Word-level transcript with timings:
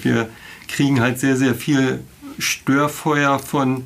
Wir 0.00 0.30
kriegen 0.68 1.00
halt 1.00 1.20
sehr, 1.20 1.36
sehr 1.36 1.54
viel 1.54 2.00
Störfeuer 2.38 3.38
von 3.38 3.84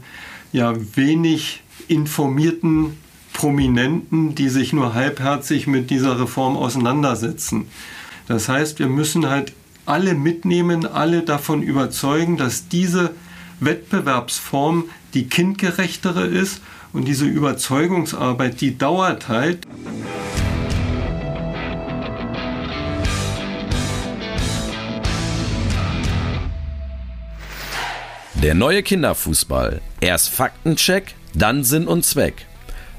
ja, 0.53 0.73
wenig 0.95 1.63
informierten 1.89 2.97
Prominenten, 3.33 4.37
die 4.37 4.49
sich 4.49 4.73
nur 4.73 4.95
halbherzig 4.95 5.67
mit 5.67 5.91
dieser 5.91 6.21
Reform 6.21 6.57
auseinandersetzen. 6.57 7.67
Das 8.29 8.49
heißt, 8.49 8.79
wir 8.79 8.87
müssen 8.87 9.29
halt 9.29 9.53
alle 9.85 10.15
mitnehmen, 10.15 10.87
alle 10.87 11.23
davon 11.23 11.61
überzeugen, 11.63 12.37
dass 12.37 12.69
diese 12.69 13.11
Wettbewerbsform 13.59 14.85
die 15.13 15.29
kindgerechtere 15.29 16.25
ist 16.25 16.61
und 16.93 17.09
diese 17.09 17.27
Überzeugungsarbeit, 17.27 18.61
die 18.61 18.79
dauert 18.79 19.29
halt. 19.29 19.66
Der 28.47 28.55
neue 28.55 28.85
Kinderfußball. 28.85 29.81
Erst 30.01 30.29
Faktencheck, 30.29 31.17
dann 31.35 31.65
Sinn 31.65 31.89
und 31.89 32.05
Zweck. 32.05 32.47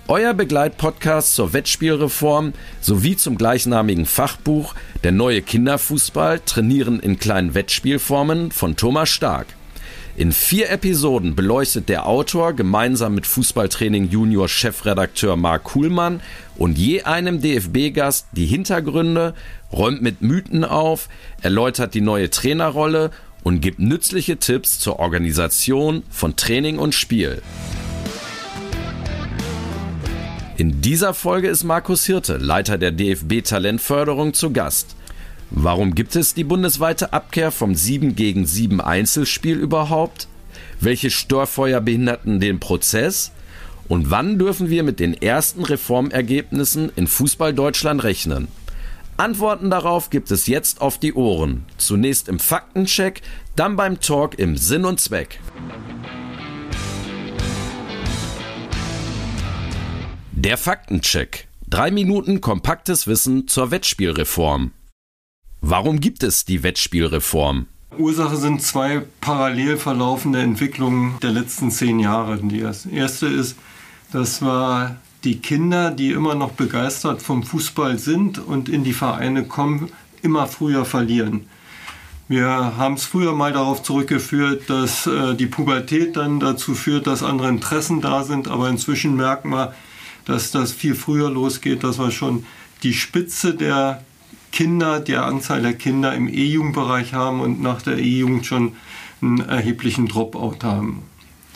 Euer 0.09 0.33
Begleitpodcast 0.33 1.35
zur 1.35 1.53
Wettspielreform 1.53 2.51
sowie 2.81 3.15
zum 3.15 3.37
gleichnamigen 3.37 4.05
Fachbuch 4.05 4.75
Der 5.05 5.13
neue 5.13 5.41
Kinderfußball 5.41 6.41
trainieren 6.41 6.99
in 6.99 7.17
kleinen 7.17 7.53
Wettspielformen 7.53 8.51
von 8.51 8.75
Thomas 8.75 9.07
Stark. 9.07 9.47
In 10.17 10.33
vier 10.33 10.69
Episoden 10.69 11.33
beleuchtet 11.33 11.87
der 11.87 12.07
Autor 12.07 12.51
gemeinsam 12.51 13.15
mit 13.15 13.25
Fußballtraining 13.25 14.09
Junior 14.09 14.49
Chefredakteur 14.49 15.37
Marc 15.37 15.63
Kuhlmann 15.63 16.19
und 16.57 16.77
je 16.77 17.03
einem 17.03 17.39
DFB-Gast 17.39 18.27
die 18.33 18.47
Hintergründe, 18.47 19.33
räumt 19.71 20.01
mit 20.01 20.21
Mythen 20.21 20.65
auf, 20.65 21.07
erläutert 21.41 21.93
die 21.93 22.01
neue 22.01 22.29
Trainerrolle 22.31 23.11
und 23.47 23.61
gibt 23.61 23.79
nützliche 23.79 24.35
Tipps 24.35 24.77
zur 24.77 24.99
Organisation 24.99 26.03
von 26.09 26.35
Training 26.35 26.79
und 26.79 26.93
Spiel. 26.93 27.41
In 30.57 30.81
dieser 30.81 31.13
Folge 31.13 31.47
ist 31.47 31.63
Markus 31.63 32.05
Hirte, 32.05 32.35
Leiter 32.35 32.77
der 32.77 32.91
DFB 32.91 33.43
Talentförderung, 33.45 34.33
zu 34.33 34.51
Gast. 34.51 34.97
Warum 35.49 35.95
gibt 35.95 36.17
es 36.17 36.33
die 36.33 36.43
bundesweite 36.43 37.13
Abkehr 37.13 37.53
vom 37.53 37.73
7 37.73 38.17
gegen 38.17 38.45
7 38.45 38.81
Einzelspiel 38.81 39.55
überhaupt? 39.55 40.27
Welche 40.81 41.09
Störfeuer 41.09 41.79
behinderten 41.79 42.41
den 42.41 42.59
Prozess? 42.59 43.31
Und 43.87 44.11
wann 44.11 44.37
dürfen 44.37 44.69
wir 44.69 44.83
mit 44.83 44.99
den 44.99 45.13
ersten 45.13 45.63
Reformergebnissen 45.63 46.91
in 46.97 47.07
Fußball 47.07 47.53
Deutschland 47.53 48.03
rechnen? 48.03 48.49
Antworten 49.17 49.71
darauf 49.71 50.11
gibt 50.11 50.29
es 50.29 50.45
jetzt 50.45 50.79
auf 50.79 50.99
die 50.99 51.13
Ohren. 51.13 51.65
Zunächst 51.79 52.29
im 52.29 52.37
Faktencheck, 52.37 53.23
dann 53.55 53.75
beim 53.75 53.99
Talk 53.99 54.37
im 54.37 54.55
Sinn 54.55 54.85
und 54.85 54.99
Zweck. 54.99 55.39
Der 60.33 60.57
Faktencheck. 60.57 61.47
Drei 61.67 61.89
Minuten 61.89 62.41
kompaktes 62.41 63.07
Wissen 63.07 63.47
zur 63.47 63.71
Wettspielreform. 63.71 64.71
Warum 65.61 65.99
gibt 65.99 66.21
es 66.21 66.45
die 66.45 66.61
Wettspielreform? 66.61 67.65
Ursache 67.97 68.37
sind 68.37 68.61
zwei 68.61 69.01
parallel 69.19 69.77
verlaufende 69.77 70.41
Entwicklungen 70.41 71.17
der 71.23 71.31
letzten 71.31 71.71
zehn 71.71 71.99
Jahre. 71.99 72.37
Die 72.37 72.59
erste 72.59 73.25
ist, 73.25 73.55
das 74.11 74.43
war 74.43 74.97
die 75.27 75.39
Kinder, 75.39 75.91
die 75.91 76.11
immer 76.11 76.35
noch 76.35 76.53
begeistert 76.53 77.21
vom 77.21 77.43
Fußball 77.43 77.99
sind 77.99 78.39
und 78.39 78.69
in 78.69 78.85
die 78.85 78.93
Vereine 78.93 79.43
kommen, 79.43 79.89
immer 80.21 80.47
früher 80.47 80.85
verlieren. 80.85 81.47
Wir 82.29 82.47
haben 82.47 82.93
es 82.93 83.03
früher 83.03 83.33
mal 83.33 83.51
darauf 83.51 83.83
zurückgeführt, 83.83 84.69
dass 84.69 85.05
äh, 85.05 85.35
die 85.35 85.47
Pubertät 85.47 86.15
dann 86.15 86.39
dazu 86.39 86.75
führt, 86.75 87.07
dass 87.07 87.23
andere 87.23 87.49
Interessen 87.49 87.99
da 87.99 88.23
sind, 88.23 88.47
aber 88.47 88.69
inzwischen 88.69 89.17
merken 89.17 89.49
wir, 89.49 89.73
dass 90.23 90.51
das 90.51 90.71
viel 90.71 90.95
früher 90.95 91.29
losgeht, 91.29 91.83
dass 91.83 91.99
wir 91.99 92.11
schon 92.11 92.45
die 92.83 92.93
Spitze 92.93 93.53
der 93.53 94.05
Kinder, 94.53 95.01
der 95.01 95.25
Anzahl 95.25 95.61
der 95.61 95.73
Kinder 95.73 96.13
im 96.13 96.29
E-Jugendbereich 96.29 97.13
haben 97.13 97.41
und 97.41 97.61
nach 97.61 97.81
der 97.81 97.97
E-Jugend 97.97 98.45
schon 98.45 98.77
einen 99.21 99.41
erheblichen 99.41 100.07
Dropout 100.07 100.59
haben. 100.63 101.03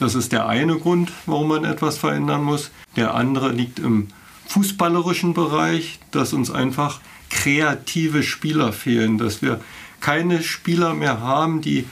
Das 0.01 0.15
ist 0.15 0.31
der 0.31 0.47
eine 0.47 0.77
Grund, 0.79 1.11
warum 1.27 1.49
man 1.49 1.63
etwas 1.63 1.99
verändern 1.99 2.43
muss. 2.43 2.71
Der 2.95 3.13
andere 3.13 3.51
liegt 3.51 3.77
im 3.77 4.07
fußballerischen 4.47 5.35
Bereich, 5.35 5.99
dass 6.09 6.33
uns 6.33 6.49
einfach 6.49 7.01
kreative 7.29 8.23
Spieler 8.23 8.73
fehlen, 8.73 9.19
dass 9.19 9.43
wir 9.43 9.61
keine 9.99 10.41
Spieler 10.41 10.95
mehr 10.95 11.21
haben, 11.21 11.61
die 11.61 11.85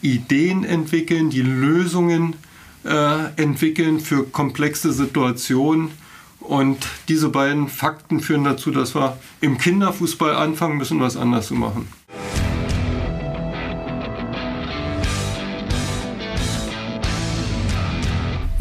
Ideen 0.00 0.62
entwickeln, 0.62 1.28
die 1.28 1.42
Lösungen 1.42 2.36
äh, 2.84 3.32
entwickeln 3.34 3.98
für 3.98 4.22
komplexe 4.22 4.92
Situationen. 4.92 5.90
Und 6.38 6.86
diese 7.08 7.30
beiden 7.30 7.66
Fakten 7.66 8.20
führen 8.20 8.44
dazu, 8.44 8.70
dass 8.70 8.94
wir 8.94 9.18
im 9.40 9.58
Kinderfußball 9.58 10.36
anfangen 10.36 10.78
müssen, 10.78 11.00
was 11.00 11.16
anders 11.16 11.48
zu 11.48 11.54
machen. 11.54 11.88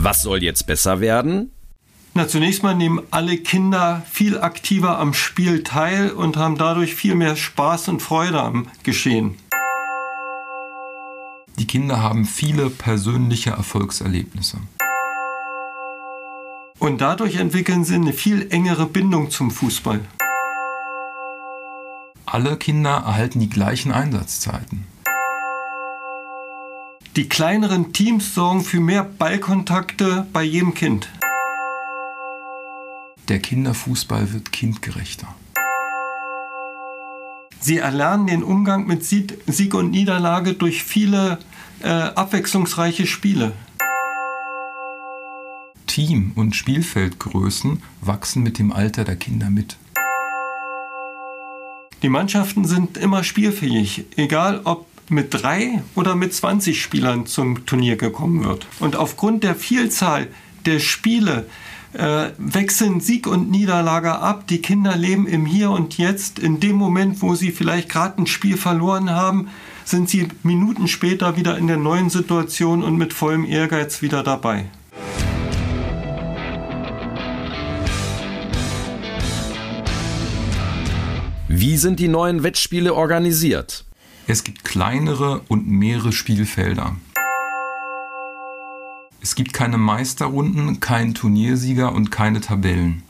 Was 0.05 0.21
soll 0.21 0.43
jetzt 0.43 0.67
besser 0.67 0.99
werden? 0.99 1.49
Na, 2.13 2.27
zunächst 2.27 2.61
mal 2.61 2.75
nehmen 2.75 3.01
alle 3.09 3.38
Kinder 3.38 4.03
viel 4.07 4.38
aktiver 4.38 4.99
am 4.99 5.16
Spiel 5.16 5.63
teil 5.63 6.11
und 6.11 6.38
haben 6.38 6.59
dadurch 6.59 6.93
viel 6.93 7.16
mehr 7.16 7.35
Spaß 7.35 7.88
und 7.88 8.03
Freude 8.03 8.39
am 8.39 8.67
Geschehen. 8.83 9.35
Die 11.57 11.66
Kinder 11.66 12.03
haben 12.03 12.25
viele 12.25 12.69
persönliche 12.69 13.49
Erfolgserlebnisse. 13.49 14.59
Und 16.77 17.01
dadurch 17.01 17.37
entwickeln 17.37 17.83
sie 17.83 17.95
eine 17.95 18.13
viel 18.13 18.51
engere 18.51 18.85
Bindung 18.85 19.31
zum 19.31 19.49
Fußball. 19.49 20.01
Alle 22.27 22.57
Kinder 22.57 22.91
erhalten 22.91 23.39
die 23.39 23.49
gleichen 23.49 23.91
Einsatzzeiten. 23.91 24.85
Die 27.15 27.29
kleineren 27.29 27.93
Teams 27.93 28.35
sorgen 28.35 28.59
für 28.59 28.81
mehr 28.81 29.05
Ballkontakte 29.05 30.27
bei 30.33 30.43
jedem 30.43 30.73
Kind. 30.73 31.07
Der 33.29 33.39
Kinderfußball 33.39 34.33
wird 34.33 34.51
kindgerechter. 34.51 35.33
Sie 37.61 37.77
erlernen 37.77 38.27
den 38.27 38.43
Umgang 38.43 38.85
mit 38.85 39.05
Sieg 39.05 39.73
und 39.73 39.91
Niederlage 39.91 40.55
durch 40.55 40.83
viele 40.83 41.39
äh, 41.81 41.87
abwechslungsreiche 41.87 43.07
Spiele. 43.07 43.53
Team- 45.87 46.33
und 46.35 46.53
Spielfeldgrößen 46.53 47.81
wachsen 48.01 48.43
mit 48.43 48.59
dem 48.59 48.73
Alter 48.73 49.05
der 49.05 49.15
Kinder 49.15 49.49
mit. 49.49 49.77
Die 52.01 52.09
Mannschaften 52.09 52.65
sind 52.65 52.97
immer 52.97 53.23
spielfähig, 53.23 54.05
egal 54.17 54.59
ob 54.65 54.85
mit 55.09 55.33
drei 55.33 55.83
oder 55.95 56.16
mit 56.16 56.33
20 56.33 56.81
Spielern 56.81 57.25
zum 57.25 57.66
Turnier 57.66 57.95
gekommen 57.95 58.43
wird. 58.43 58.66
Und 58.79 58.95
aufgrund 58.95 59.43
der 59.43 59.55
Vielzahl 59.55 60.27
der 60.66 60.79
Spiele 60.79 61.45
äh, 61.93 62.31
wechseln 62.38 62.99
Sieg 62.99 63.27
und 63.27 63.49
Niederlage 63.49 64.19
ab. 64.19 64.47
Die 64.47 64.61
Kinder 64.61 64.95
leben 64.95 65.27
im 65.27 65.45
Hier 65.45 65.71
und 65.71 65.97
Jetzt. 65.97 66.39
In 66.39 66.59
dem 66.59 66.75
Moment, 66.75 67.21
wo 67.21 67.35
sie 67.35 67.51
vielleicht 67.51 67.89
gerade 67.89 68.21
ein 68.21 68.27
Spiel 68.27 68.57
verloren 68.57 69.09
haben, 69.09 69.49
sind 69.85 70.09
sie 70.09 70.27
Minuten 70.43 70.88
später 70.88 71.37
wieder 71.37 71.57
in 71.57 71.67
der 71.67 71.77
neuen 71.77 72.09
Situation 72.09 72.83
und 72.83 72.97
mit 72.97 73.13
vollem 73.13 73.45
Ehrgeiz 73.45 74.01
wieder 74.01 74.23
dabei. 74.23 74.66
Wie 81.47 81.77
sind 81.77 81.99
die 81.99 82.09
neuen 82.09 82.43
Wettspiele 82.43 82.93
organisiert? 82.93 83.84
Es 84.27 84.43
gibt 84.43 84.63
kleinere 84.63 85.41
und 85.49 85.67
mehrere 85.67 86.11
Spielfelder. 86.11 86.95
Es 89.22 89.35
gibt 89.35 89.53
keine 89.53 89.77
Meisterrunden, 89.77 90.79
keinen 90.79 91.13
Turniersieger 91.13 91.93
und 91.93 92.09
keine 92.09 92.41
Tabellen. 92.41 93.03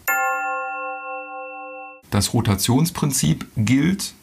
Das 2.10 2.34
Rotationsprinzip 2.34 3.46
gilt 3.56 4.14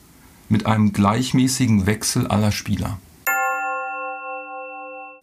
mit 0.50 0.66
einem 0.66 0.92
gleichmäßigen 0.92 1.86
Wechsel 1.86 2.26
aller 2.26 2.52
Spieler. 2.52 2.98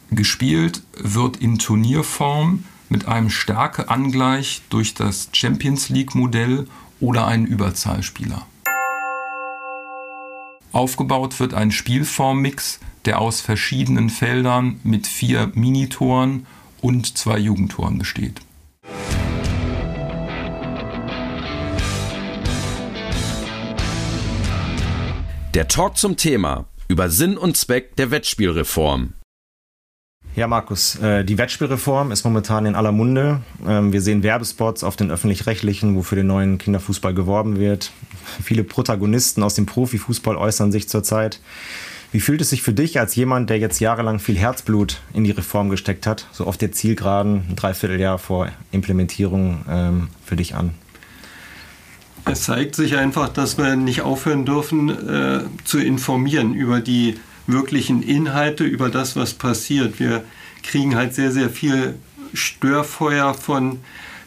Gespielt 0.09 0.81
wird 0.97 1.37
in 1.37 1.59
Turnierform 1.59 2.63
mit 2.89 3.07
einem 3.07 3.29
Stärkeangleich 3.29 4.63
durch 4.71 4.95
das 4.95 5.29
Champions 5.33 5.89
League 5.89 6.15
Modell 6.15 6.67
oder 6.99 7.27
einen 7.27 7.45
Überzahlspieler. 7.45 8.47
Aufgebaut 10.71 11.39
wird 11.39 11.53
ein 11.53 11.71
Spielformmix, 11.71 12.79
der 13.05 13.19
aus 13.19 13.41
verschiedenen 13.41 14.09
Feldern 14.09 14.79
mit 14.83 15.07
vier 15.07 15.51
Minitoren 15.55 16.45
und 16.81 17.17
zwei 17.17 17.39
Jugendtoren 17.39 17.97
besteht. 17.97 18.41
Der 25.55 25.67
Talk 25.67 25.97
zum 25.97 26.15
Thema. 26.17 26.65
über 26.89 27.09
Sinn 27.09 27.37
und 27.37 27.55
Zweck 27.55 27.95
der 27.97 28.09
Wettspielreform. 28.09 29.13
Ja, 30.35 30.47
Markus, 30.47 30.95
äh, 30.95 31.23
die 31.23 31.37
Wettspielreform 31.37 32.11
ist 32.11 32.23
momentan 32.23 32.65
in 32.65 32.75
aller 32.75 32.91
Munde. 32.91 33.41
Ähm, 33.67 33.93
wir 33.93 34.01
sehen 34.01 34.23
Werbespots 34.23 34.83
auf 34.83 34.95
den 34.95 35.11
öffentlich-rechtlichen, 35.11 35.95
wo 35.95 36.01
für 36.01 36.15
den 36.15 36.27
neuen 36.27 36.57
Kinderfußball 36.57 37.13
geworben 37.13 37.59
wird. 37.59 37.91
Viele 38.43 38.63
Protagonisten 38.63 39.43
aus 39.43 39.55
dem 39.55 39.65
Profifußball 39.65 40.35
äußern 40.35 40.71
sich 40.71 40.89
zurzeit. 40.89 41.39
Wie 42.11 42.19
fühlt 42.19 42.41
es 42.41 42.49
sich 42.49 42.63
für 42.63 42.73
dich 42.73 42.99
als 42.99 43.15
jemand, 43.15 43.51
der 43.51 43.59
jetzt 43.59 43.79
jahrelang 43.79 44.19
viel 44.19 44.37
Herzblut 44.37 45.01
in 45.13 45.23
die 45.23 45.31
Reform 45.31 45.69
gesteckt 45.69 46.07
hat, 46.07 46.27
so 46.31 46.45
auf 46.45 46.57
der 46.57 46.71
Zielgeraden, 46.71 47.45
ein 47.49 47.55
Dreivierteljahr 47.55 48.17
vor 48.17 48.49
Implementierung 48.71 49.63
ähm, 49.69 50.07
für 50.25 50.35
dich 50.35 50.55
an? 50.55 50.73
Es 52.25 52.43
zeigt 52.43 52.75
sich 52.75 52.95
einfach, 52.95 53.29
dass 53.29 53.57
wir 53.57 53.75
nicht 53.75 54.01
aufhören 54.01 54.45
dürfen 54.45 54.89
äh, 54.89 55.41
zu 55.65 55.79
informieren 55.79 56.53
über 56.53 56.79
die 56.79 57.15
wirklichen 57.47 58.01
Inhalte, 58.01 58.63
über 58.63 58.89
das, 58.89 59.15
was 59.15 59.33
passiert. 59.33 59.99
Wir 59.99 60.23
kriegen 60.63 60.95
halt 60.95 61.13
sehr, 61.13 61.31
sehr 61.31 61.49
viel 61.49 61.95
Störfeuer 62.33 63.33
von 63.33 63.79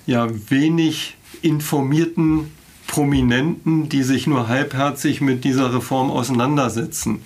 ja, 0.07 0.29
wenig 0.51 1.17
informierten 1.43 2.51
Prominenten, 2.93 3.89
die 3.89 4.03
sich 4.03 4.27
nur 4.27 4.49
halbherzig 4.49 5.23
mit 5.23 5.45
dieser 5.45 5.73
Reform 5.73 6.11
auseinandersetzen. 6.11 7.23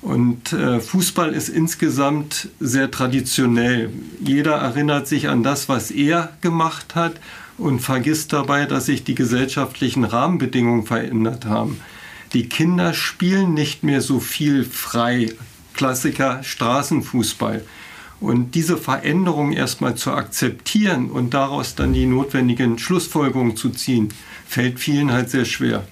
Und 0.00 0.54
äh, 0.54 0.80
Fußball 0.80 1.34
ist 1.34 1.50
insgesamt 1.50 2.48
sehr 2.60 2.90
traditionell. 2.90 3.90
Jeder 4.24 4.54
erinnert 4.54 5.06
sich 5.06 5.28
an 5.28 5.42
das, 5.42 5.68
was 5.68 5.90
er 5.90 6.32
gemacht 6.40 6.94
hat 6.94 7.20
und 7.58 7.80
vergisst 7.80 8.32
dabei, 8.32 8.64
dass 8.64 8.86
sich 8.86 9.04
die 9.04 9.14
gesellschaftlichen 9.14 10.04
Rahmenbedingungen 10.04 10.86
verändert 10.86 11.44
haben. 11.44 11.78
Die 12.32 12.48
Kinder 12.48 12.94
spielen 12.94 13.52
nicht 13.52 13.82
mehr 13.82 14.00
so 14.00 14.18
viel 14.18 14.64
frei. 14.64 15.30
Klassiker 15.74 16.42
Straßenfußball. 16.42 17.62
Und 18.20 18.54
diese 18.54 18.76
Veränderung 18.76 19.52
erstmal 19.52 19.94
zu 19.94 20.12
akzeptieren 20.12 21.10
und 21.10 21.34
daraus 21.34 21.74
dann 21.74 21.92
die 21.92 22.06
notwendigen 22.06 22.78
Schlussfolgerungen 22.78 23.56
zu 23.56 23.70
ziehen, 23.70 24.08
fällt 24.46 24.80
vielen 24.80 25.12
halt 25.12 25.30
sehr 25.30 25.44
schwer. 25.44 25.86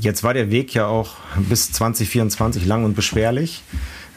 Jetzt 0.00 0.22
war 0.22 0.34
der 0.34 0.50
Weg 0.50 0.74
ja 0.74 0.86
auch 0.86 1.16
bis 1.48 1.72
2024 1.72 2.66
lang 2.66 2.84
und 2.84 2.94
beschwerlich. 2.94 3.62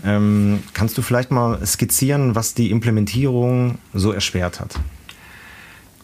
Ähm, 0.04 0.64
kannst 0.74 0.98
du 0.98 1.02
vielleicht 1.02 1.32
mal 1.32 1.66
skizzieren, 1.66 2.36
was 2.36 2.54
die 2.54 2.72
Implementierung 2.72 3.78
so 3.94 4.12
erschwert 4.12 4.60
hat? 4.60 4.80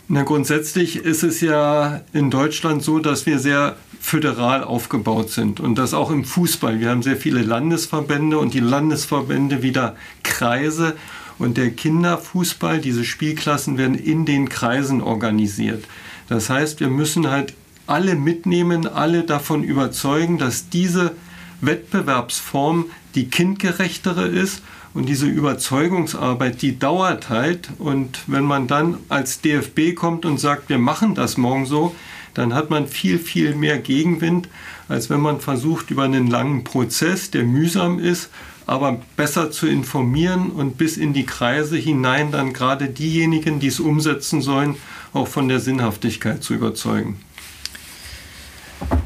Na, 0.09 0.23
grundsätzlich 0.23 0.95
ist 0.95 1.23
es 1.23 1.41
ja 1.41 1.99
in 2.13 2.31
Deutschland 2.31 2.81
so, 2.81 2.99
dass 2.99 3.25
wir 3.25 3.39
sehr 3.39 3.75
föderal 3.99 4.63
aufgebaut 4.63 5.31
sind 5.31 5.59
und 5.59 5.77
das 5.77 5.93
auch 5.93 6.11
im 6.11 6.23
Fußball. 6.23 6.79
Wir 6.79 6.91
haben 6.91 7.03
sehr 7.03 7.17
viele 7.17 7.41
Landesverbände 7.41 8.39
und 8.39 8.53
die 8.53 8.61
Landesverbände 8.61 9.63
wieder 9.63 9.97
Kreise 10.23 10.95
und 11.39 11.57
der 11.57 11.71
Kinderfußball, 11.71 12.79
diese 12.79 13.03
Spielklassen 13.03 13.77
werden 13.77 13.95
in 13.95 14.25
den 14.25 14.47
Kreisen 14.47 15.01
organisiert. 15.01 15.83
Das 16.29 16.49
heißt, 16.49 16.79
wir 16.79 16.87
müssen 16.87 17.29
halt 17.29 17.53
alle 17.85 18.15
mitnehmen, 18.15 18.87
alle 18.87 19.23
davon 19.23 19.61
überzeugen, 19.61 20.37
dass 20.37 20.69
diese 20.69 21.11
Wettbewerbsform 21.59 22.85
die 23.13 23.29
kindgerechtere 23.29 24.25
ist 24.25 24.61
und 24.97 25.07
diese 25.07 25.27
Überzeugungsarbeit, 25.27 26.63
die 26.63 26.79
dauert 26.79 27.29
halt. 27.29 27.69
Und 27.77 28.23
wenn 28.25 28.43
man 28.43 28.65
dann 28.65 28.97
als 29.09 29.41
DFB 29.41 29.93
kommt 29.93 30.25
und 30.25 30.39
sagt, 30.39 30.69
wir 30.69 30.79
machen 30.79 31.13
das 31.13 31.37
morgen 31.37 31.67
so, 31.67 31.95
dann 32.33 32.55
hat 32.55 32.71
man 32.71 32.87
viel, 32.87 33.19
viel 33.19 33.53
mehr 33.53 33.77
Gegenwind, 33.77 34.49
als 34.89 35.11
wenn 35.11 35.19
man 35.19 35.39
versucht, 35.39 35.91
über 35.91 36.03
einen 36.03 36.25
langen 36.25 36.63
Prozess, 36.63 37.29
der 37.29 37.43
mühsam 37.43 37.99
ist, 37.99 38.31
aber 38.65 38.99
besser 39.15 39.51
zu 39.51 39.67
informieren 39.67 40.49
und 40.49 40.79
bis 40.79 40.97
in 40.97 41.13
die 41.13 41.27
Kreise 41.27 41.77
hinein 41.77 42.31
dann 42.31 42.51
gerade 42.51 42.87
diejenigen, 42.89 43.59
die 43.59 43.67
es 43.67 43.79
umsetzen 43.79 44.41
sollen, 44.41 44.77
auch 45.13 45.27
von 45.27 45.47
der 45.47 45.59
Sinnhaftigkeit 45.59 46.41
zu 46.41 46.55
überzeugen. 46.55 47.19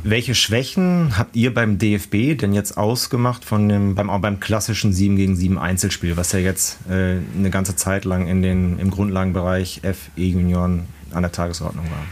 Welche 0.04 0.34
Schwächen 0.34 1.18
habt 1.18 1.36
ihr 1.36 1.54
beim 1.54 1.78
DFB 1.78 2.38
denn 2.40 2.54
jetzt 2.54 2.78
ausgemacht 2.78 3.46
von 3.46 3.70
dem, 3.70 3.94
beim, 3.94 4.08
beim 4.22 4.40
klassischen 4.40 4.94
7 4.94 5.16
gegen 5.16 5.36
7 5.36 5.60
Einzelspiel, 5.60 6.18
was 6.18 6.32
ja 6.32 6.40
jetzt 6.40 6.80
äh, 6.90 7.18
eine 7.38 7.50
ganze 7.52 7.76
Zeit 7.76 8.06
lang 8.06 8.28
in 8.28 8.42
den, 8.42 8.80
im 8.80 8.90
Grundlagenbereich 8.90 9.82
F, 9.84 10.10
E-Junioren 10.18 10.86
an 11.12 11.22
der 11.22 11.32
Tagesordnung 11.32 11.86
war? 11.86 12.04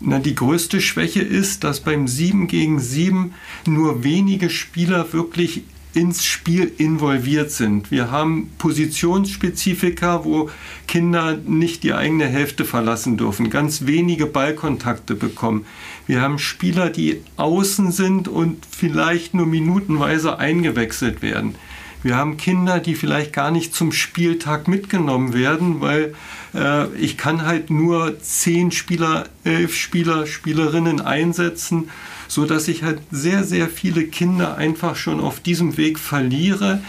Na, 0.00 0.18
die 0.18 0.34
größte 0.34 0.80
Schwäche 0.80 1.20
ist, 1.20 1.62
dass 1.62 1.80
beim 1.80 2.08
7 2.08 2.48
gegen 2.48 2.80
7 2.80 3.32
nur 3.66 4.02
wenige 4.02 4.50
Spieler 4.50 5.12
wirklich 5.12 5.62
ins 5.92 6.24
Spiel 6.24 6.72
involviert 6.78 7.50
sind. 7.50 7.90
Wir 7.90 8.10
haben 8.10 8.50
Positionsspezifika, 8.58 10.24
wo 10.24 10.48
Kinder 10.86 11.36
nicht 11.36 11.82
die 11.82 11.94
eigene 11.94 12.26
Hälfte 12.26 12.64
verlassen 12.64 13.16
dürfen, 13.16 13.50
ganz 13.50 13.86
wenige 13.86 14.26
Ballkontakte 14.26 15.14
bekommen. 15.14 15.66
Wir 16.10 16.22
haben 16.22 16.40
Spieler, 16.40 16.90
die 16.90 17.22
außen 17.36 17.92
sind 17.92 18.26
und 18.26 18.66
vielleicht 18.68 19.32
nur 19.32 19.46
minutenweise 19.46 20.40
eingewechselt 20.40 21.22
werden. 21.22 21.54
Wir 22.02 22.16
haben 22.16 22.36
Kinder, 22.36 22.80
die 22.80 22.96
vielleicht 22.96 23.32
gar 23.32 23.52
nicht 23.52 23.74
zum 23.76 23.92
Spieltag 23.92 24.66
mitgenommen 24.66 25.34
werden, 25.34 25.80
weil 25.80 26.14
äh, 26.52 26.92
ich 26.94 27.16
kann 27.16 27.46
halt 27.46 27.70
nur 27.70 28.18
zehn 28.20 28.72
Spieler, 28.72 29.28
elf 29.44 29.76
Spieler, 29.76 30.26
Spielerinnen 30.26 31.00
einsetzen 31.00 31.88
so 32.26 32.44
dass 32.44 32.68
ich 32.68 32.84
halt 32.84 33.00
sehr, 33.10 33.42
sehr 33.44 33.68
viele 33.68 34.04
Kinder 34.04 34.56
einfach 34.56 34.94
schon 34.94 35.20
auf 35.20 35.40
diesem 35.40 35.76
Weg 35.76 35.98
verliere. 35.98 36.80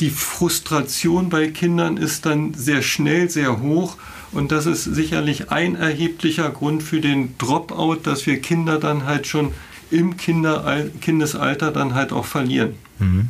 Die 0.00 0.10
Frustration 0.10 1.30
bei 1.30 1.48
Kindern 1.48 1.96
ist 1.96 2.26
dann 2.26 2.52
sehr 2.52 2.82
schnell, 2.82 3.30
sehr 3.30 3.60
hoch 3.60 3.96
und 4.34 4.52
das 4.52 4.66
ist 4.66 4.84
sicherlich 4.84 5.50
ein 5.50 5.76
erheblicher 5.76 6.50
Grund 6.50 6.82
für 6.82 7.00
den 7.00 7.36
Dropout, 7.38 8.00
dass 8.04 8.26
wir 8.26 8.40
Kinder 8.40 8.78
dann 8.78 9.06
halt 9.06 9.26
schon 9.26 9.52
im 9.90 10.16
Kinder 10.16 10.84
Kindesalter 11.00 11.70
dann 11.70 11.94
halt 11.94 12.12
auch 12.12 12.24
verlieren. 12.24 12.74
Mhm. 12.98 13.28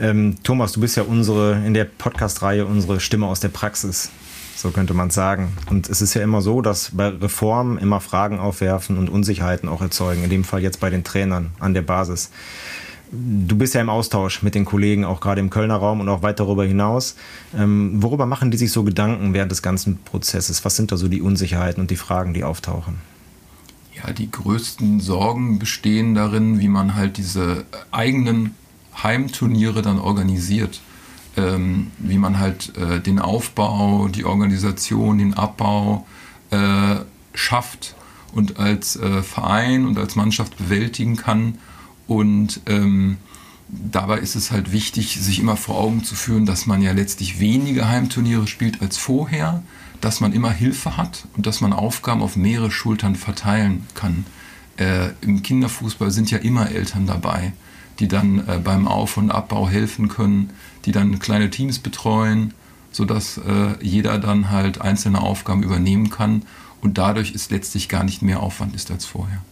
Ähm, 0.00 0.36
Thomas, 0.42 0.72
du 0.72 0.80
bist 0.80 0.96
ja 0.96 1.04
unsere 1.04 1.62
in 1.64 1.72
der 1.72 1.84
Podcast-Reihe 1.84 2.66
unsere 2.66 2.98
Stimme 2.98 3.26
aus 3.26 3.40
der 3.40 3.48
Praxis 3.48 4.10
so 4.64 4.70
könnte 4.70 4.94
man 4.94 5.10
sagen. 5.10 5.52
Und 5.68 5.90
es 5.90 6.00
ist 6.00 6.14
ja 6.14 6.22
immer 6.22 6.40
so, 6.40 6.62
dass 6.62 6.92
bei 6.94 7.08
Reformen 7.08 7.76
immer 7.76 8.00
Fragen 8.00 8.38
aufwerfen 8.38 8.96
und 8.96 9.10
Unsicherheiten 9.10 9.68
auch 9.68 9.82
erzeugen, 9.82 10.24
in 10.24 10.30
dem 10.30 10.42
Fall 10.42 10.62
jetzt 10.62 10.80
bei 10.80 10.90
den 10.90 11.04
Trainern 11.04 11.50
an 11.58 11.74
der 11.74 11.82
Basis. 11.82 12.30
Du 13.10 13.56
bist 13.56 13.74
ja 13.74 13.80
im 13.80 13.90
Austausch 13.90 14.42
mit 14.42 14.54
den 14.54 14.64
Kollegen, 14.64 15.04
auch 15.04 15.20
gerade 15.20 15.40
im 15.40 15.50
Kölner 15.50 15.76
Raum 15.76 16.00
und 16.00 16.08
auch 16.08 16.22
weit 16.22 16.40
darüber 16.40 16.64
hinaus. 16.64 17.16
Ähm, 17.56 18.02
worüber 18.02 18.26
machen 18.26 18.50
die 18.50 18.56
sich 18.56 18.72
so 18.72 18.82
Gedanken 18.82 19.34
während 19.34 19.52
des 19.52 19.62
ganzen 19.62 19.98
Prozesses? 19.98 20.64
Was 20.64 20.76
sind 20.76 20.90
da 20.90 20.96
so 20.96 21.08
die 21.08 21.22
Unsicherheiten 21.22 21.80
und 21.80 21.90
die 21.90 21.96
Fragen, 21.96 22.34
die 22.34 22.44
auftauchen? 22.44 22.96
Ja, 23.94 24.12
die 24.12 24.30
größten 24.30 25.00
Sorgen 25.00 25.58
bestehen 25.58 26.14
darin, 26.14 26.58
wie 26.58 26.68
man 26.68 26.94
halt 26.96 27.16
diese 27.16 27.64
eigenen 27.92 28.54
Heimturniere 29.02 29.82
dann 29.82 29.98
organisiert 29.98 30.80
ähm, 31.36 31.90
wie 31.98 32.18
man 32.18 32.38
halt 32.38 32.76
äh, 32.76 33.00
den 33.00 33.18
Aufbau, 33.18 34.08
die 34.08 34.24
Organisation, 34.24 35.18
den 35.18 35.34
Abbau 35.34 36.06
äh, 36.50 36.96
schafft 37.34 37.94
und 38.32 38.58
als 38.58 38.96
äh, 38.96 39.22
Verein 39.22 39.86
und 39.86 39.98
als 39.98 40.16
Mannschaft 40.16 40.56
bewältigen 40.56 41.16
kann. 41.16 41.58
Und 42.06 42.60
ähm, 42.66 43.18
dabei 43.68 44.18
ist 44.18 44.34
es 44.34 44.50
halt 44.50 44.72
wichtig, 44.72 45.18
sich 45.20 45.40
immer 45.40 45.56
vor 45.56 45.78
Augen 45.78 46.04
zu 46.04 46.14
führen, 46.14 46.46
dass 46.46 46.66
man 46.66 46.82
ja 46.82 46.92
letztlich 46.92 47.40
weniger 47.40 47.88
Heimturniere 47.88 48.46
spielt 48.46 48.82
als 48.82 48.96
vorher, 48.96 49.62
dass 50.00 50.20
man 50.20 50.32
immer 50.32 50.50
Hilfe 50.50 50.96
hat 50.96 51.26
und 51.36 51.46
dass 51.46 51.60
man 51.60 51.72
Aufgaben 51.72 52.22
auf 52.22 52.36
mehrere 52.36 52.70
Schultern 52.70 53.16
verteilen 53.16 53.86
kann. 53.94 54.26
Äh, 54.76 55.10
Im 55.20 55.42
Kinderfußball 55.42 56.10
sind 56.10 56.30
ja 56.30 56.38
immer 56.38 56.70
Eltern 56.70 57.06
dabei 57.06 57.52
die 57.98 58.08
dann 58.08 58.46
äh, 58.48 58.58
beim 58.58 58.88
Auf- 58.88 59.16
und 59.16 59.30
Abbau 59.30 59.68
helfen 59.68 60.08
können, 60.08 60.50
die 60.84 60.92
dann 60.92 61.18
kleine 61.18 61.50
Teams 61.50 61.78
betreuen, 61.78 62.54
sodass 62.90 63.38
äh, 63.38 63.74
jeder 63.80 64.18
dann 64.18 64.50
halt 64.50 64.80
einzelne 64.80 65.20
Aufgaben 65.20 65.62
übernehmen 65.62 66.10
kann 66.10 66.42
und 66.80 66.98
dadurch 66.98 67.32
ist 67.32 67.50
letztlich 67.50 67.88
gar 67.88 68.04
nicht 68.04 68.22
mehr 68.22 68.40
Aufwand 68.40 68.74
ist 68.74 68.90
als 68.90 69.04
vorher. 69.04 69.42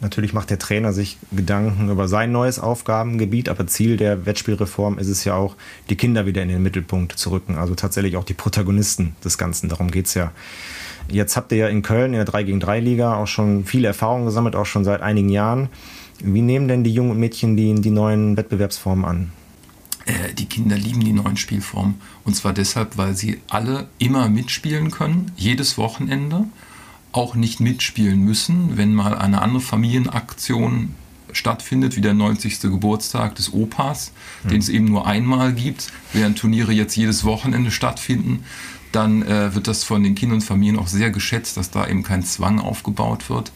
Natürlich 0.00 0.32
macht 0.32 0.50
der 0.50 0.60
Trainer 0.60 0.92
sich 0.92 1.18
Gedanken 1.32 1.90
über 1.90 2.06
sein 2.06 2.30
neues 2.30 2.60
Aufgabengebiet, 2.60 3.48
aber 3.48 3.66
Ziel 3.66 3.96
der 3.96 4.26
Wettspielreform 4.26 4.98
ist 4.98 5.08
es 5.08 5.24
ja 5.24 5.34
auch, 5.34 5.56
die 5.90 5.96
Kinder 5.96 6.24
wieder 6.24 6.42
in 6.42 6.48
den 6.48 6.62
Mittelpunkt 6.62 7.12
zu 7.12 7.30
rücken, 7.30 7.56
also 7.56 7.74
tatsächlich 7.74 8.16
auch 8.16 8.24
die 8.24 8.34
Protagonisten 8.34 9.16
des 9.24 9.38
Ganzen. 9.38 9.68
Darum 9.68 9.90
geht 9.90 10.06
es 10.06 10.14
ja. 10.14 10.30
Jetzt 11.10 11.36
habt 11.36 11.50
ihr 11.50 11.58
ja 11.58 11.68
in 11.68 11.82
Köln 11.82 12.12
in 12.12 12.18
der 12.18 12.24
3 12.26 12.44
gegen 12.44 12.60
3 12.60 12.80
Liga 12.80 13.16
auch 13.16 13.26
schon 13.26 13.64
viele 13.64 13.88
Erfahrungen 13.88 14.26
gesammelt, 14.26 14.54
auch 14.54 14.66
schon 14.66 14.84
seit 14.84 15.00
einigen 15.00 15.30
Jahren. 15.30 15.68
Wie 16.22 16.42
nehmen 16.42 16.68
denn 16.68 16.84
die 16.84 16.92
jungen 16.92 17.18
Mädchen 17.18 17.56
die, 17.56 17.74
die 17.74 17.90
neuen 17.90 18.36
Wettbewerbsformen 18.36 19.04
an? 19.04 19.32
Äh, 20.06 20.34
die 20.34 20.46
Kinder 20.46 20.76
lieben 20.76 21.00
die 21.00 21.12
neuen 21.12 21.36
Spielformen. 21.36 21.96
Und 22.24 22.34
zwar 22.34 22.52
deshalb, 22.52 22.96
weil 22.96 23.16
sie 23.16 23.40
alle 23.48 23.88
immer 23.98 24.28
mitspielen 24.28 24.90
können, 24.90 25.32
jedes 25.36 25.76
Wochenende. 25.76 26.44
Auch 27.18 27.34
nicht 27.34 27.58
mitspielen 27.58 28.20
müssen, 28.24 28.76
wenn 28.76 28.94
mal 28.94 29.18
eine 29.18 29.42
andere 29.42 29.60
Familienaktion 29.60 30.94
stattfindet, 31.32 31.96
wie 31.96 32.00
der 32.00 32.14
90. 32.14 32.60
Geburtstag 32.60 33.34
des 33.34 33.52
Opas, 33.52 34.12
mhm. 34.44 34.48
den 34.50 34.60
es 34.60 34.68
eben 34.68 34.84
nur 34.84 35.04
einmal 35.04 35.52
gibt, 35.52 35.92
während 36.12 36.38
Turniere 36.38 36.72
jetzt 36.72 36.94
jedes 36.94 37.24
Wochenende 37.24 37.72
stattfinden, 37.72 38.44
dann 38.92 39.22
äh, 39.22 39.52
wird 39.52 39.66
das 39.66 39.82
von 39.82 40.04
den 40.04 40.14
Kindern 40.14 40.36
und 40.36 40.44
Familien 40.44 40.78
auch 40.78 40.86
sehr 40.86 41.10
geschätzt, 41.10 41.56
dass 41.56 41.72
da 41.72 41.88
eben 41.88 42.04
kein 42.04 42.22
Zwang 42.22 42.60
aufgebaut 42.60 43.28
wird. 43.28 43.50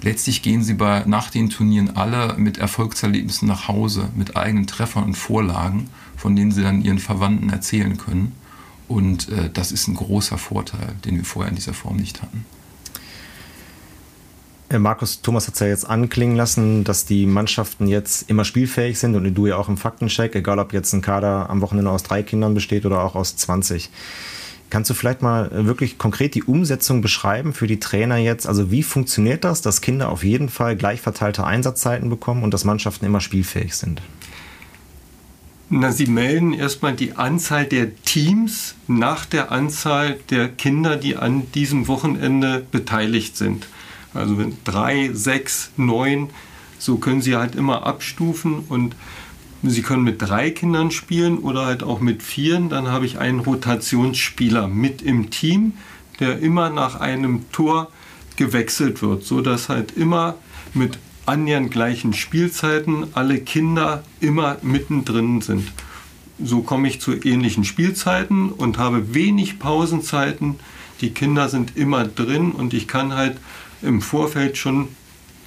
Letztlich 0.00 0.40
gehen 0.40 0.64
sie 0.64 0.72
bei, 0.72 1.04
nach 1.04 1.28
den 1.28 1.50
Turnieren 1.50 1.94
alle 1.96 2.38
mit 2.38 2.56
Erfolgserlebnissen 2.56 3.46
nach 3.46 3.68
Hause, 3.68 4.08
mit 4.16 4.38
eigenen 4.38 4.66
Treffern 4.66 5.04
und 5.04 5.18
Vorlagen, 5.18 5.90
von 6.16 6.34
denen 6.34 6.50
sie 6.50 6.62
dann 6.62 6.82
ihren 6.82 6.98
Verwandten 6.98 7.50
erzählen 7.50 7.98
können. 7.98 8.32
Und 8.88 9.28
äh, 9.28 9.50
das 9.52 9.70
ist 9.70 9.86
ein 9.86 9.96
großer 9.96 10.38
Vorteil, 10.38 10.94
den 11.04 11.16
wir 11.16 11.24
vorher 11.26 11.50
in 11.50 11.56
dieser 11.56 11.74
Form 11.74 11.96
nicht 11.96 12.22
hatten. 12.22 12.46
Äh, 14.72 14.78
Markus 14.78 15.20
Thomas 15.20 15.46
hat 15.46 15.54
es 15.54 15.60
ja 15.60 15.66
jetzt 15.66 15.88
anklingen 15.88 16.36
lassen, 16.36 16.84
dass 16.84 17.04
die 17.04 17.26
Mannschaften 17.26 17.86
jetzt 17.86 18.30
immer 18.30 18.44
spielfähig 18.44 18.98
sind 18.98 19.14
und 19.14 19.34
du 19.34 19.46
ja 19.46 19.56
auch 19.56 19.68
im 19.68 19.76
Faktencheck, 19.76 20.34
egal 20.34 20.58
ob 20.58 20.72
jetzt 20.72 20.92
ein 20.94 21.02
Kader 21.02 21.50
am 21.50 21.60
Wochenende 21.60 21.90
aus 21.90 22.02
drei 22.02 22.22
Kindern 22.22 22.54
besteht 22.54 22.86
oder 22.86 23.04
auch 23.04 23.14
aus 23.14 23.36
20. 23.36 23.90
Kannst 24.70 24.88
du 24.88 24.94
vielleicht 24.94 25.20
mal 25.20 25.66
wirklich 25.66 25.98
konkret 25.98 26.34
die 26.34 26.44
Umsetzung 26.44 27.02
beschreiben 27.02 27.52
für 27.52 27.66
die 27.66 27.78
Trainer 27.78 28.16
jetzt? 28.16 28.46
Also 28.46 28.70
wie 28.70 28.82
funktioniert 28.82 29.44
das, 29.44 29.60
dass 29.60 29.82
Kinder 29.82 30.08
auf 30.08 30.24
jeden 30.24 30.48
Fall 30.48 30.76
gleich 30.76 31.02
verteilte 31.02 31.44
Einsatzzeiten 31.44 32.08
bekommen 32.08 32.42
und 32.42 32.54
dass 32.54 32.64
Mannschaften 32.64 33.04
immer 33.04 33.20
spielfähig 33.20 33.74
sind? 33.74 34.00
Na, 35.68 35.92
sie 35.92 36.06
melden 36.06 36.54
erstmal 36.54 36.94
die 36.94 37.12
Anzahl 37.16 37.66
der 37.66 37.94
Teams 38.02 38.74
nach 38.88 39.26
der 39.26 39.52
Anzahl 39.52 40.18
der 40.30 40.48
Kinder, 40.48 40.96
die 40.96 41.16
an 41.16 41.52
diesem 41.52 41.86
Wochenende 41.86 42.64
beteiligt 42.70 43.36
sind. 43.36 43.66
Also 44.14 44.38
wenn 44.38 44.56
drei, 44.64 45.10
sechs, 45.12 45.70
neun, 45.76 46.30
so 46.78 46.96
können 46.96 47.22
sie 47.22 47.36
halt 47.36 47.54
immer 47.54 47.86
abstufen 47.86 48.64
und 48.68 48.94
Sie 49.64 49.82
können 49.82 50.02
mit 50.02 50.20
drei 50.20 50.50
Kindern 50.50 50.90
spielen 50.90 51.38
oder 51.38 51.66
halt 51.66 51.84
auch 51.84 52.00
mit 52.00 52.22
vieren. 52.22 52.68
Dann 52.68 52.88
habe 52.88 53.06
ich 53.06 53.18
einen 53.18 53.38
Rotationsspieler 53.38 54.66
mit 54.66 55.02
im 55.02 55.30
Team, 55.30 55.74
der 56.18 56.40
immer 56.40 56.68
nach 56.68 56.98
einem 56.98 57.44
Tor 57.52 57.88
gewechselt 58.36 59.02
wird, 59.02 59.22
so 59.22 59.40
dass 59.40 59.68
halt 59.68 59.96
immer 59.96 60.34
mit 60.74 60.98
annähernd 61.26 61.70
gleichen 61.70 62.12
Spielzeiten 62.12 63.06
alle 63.14 63.38
Kinder 63.38 64.02
immer 64.20 64.56
mittendrin 64.62 65.40
sind. 65.42 65.70
So 66.42 66.62
komme 66.62 66.88
ich 66.88 67.00
zu 67.00 67.12
ähnlichen 67.12 67.62
Spielzeiten 67.62 68.50
und 68.50 68.78
habe 68.78 69.14
wenig 69.14 69.60
Pausenzeiten. 69.60 70.56
Die 71.00 71.10
Kinder 71.10 71.48
sind 71.48 71.76
immer 71.76 72.04
drin 72.04 72.50
und 72.50 72.74
ich 72.74 72.88
kann 72.88 73.14
halt 73.14 73.36
im 73.82 74.00
Vorfeld 74.00 74.56
schon 74.56 74.88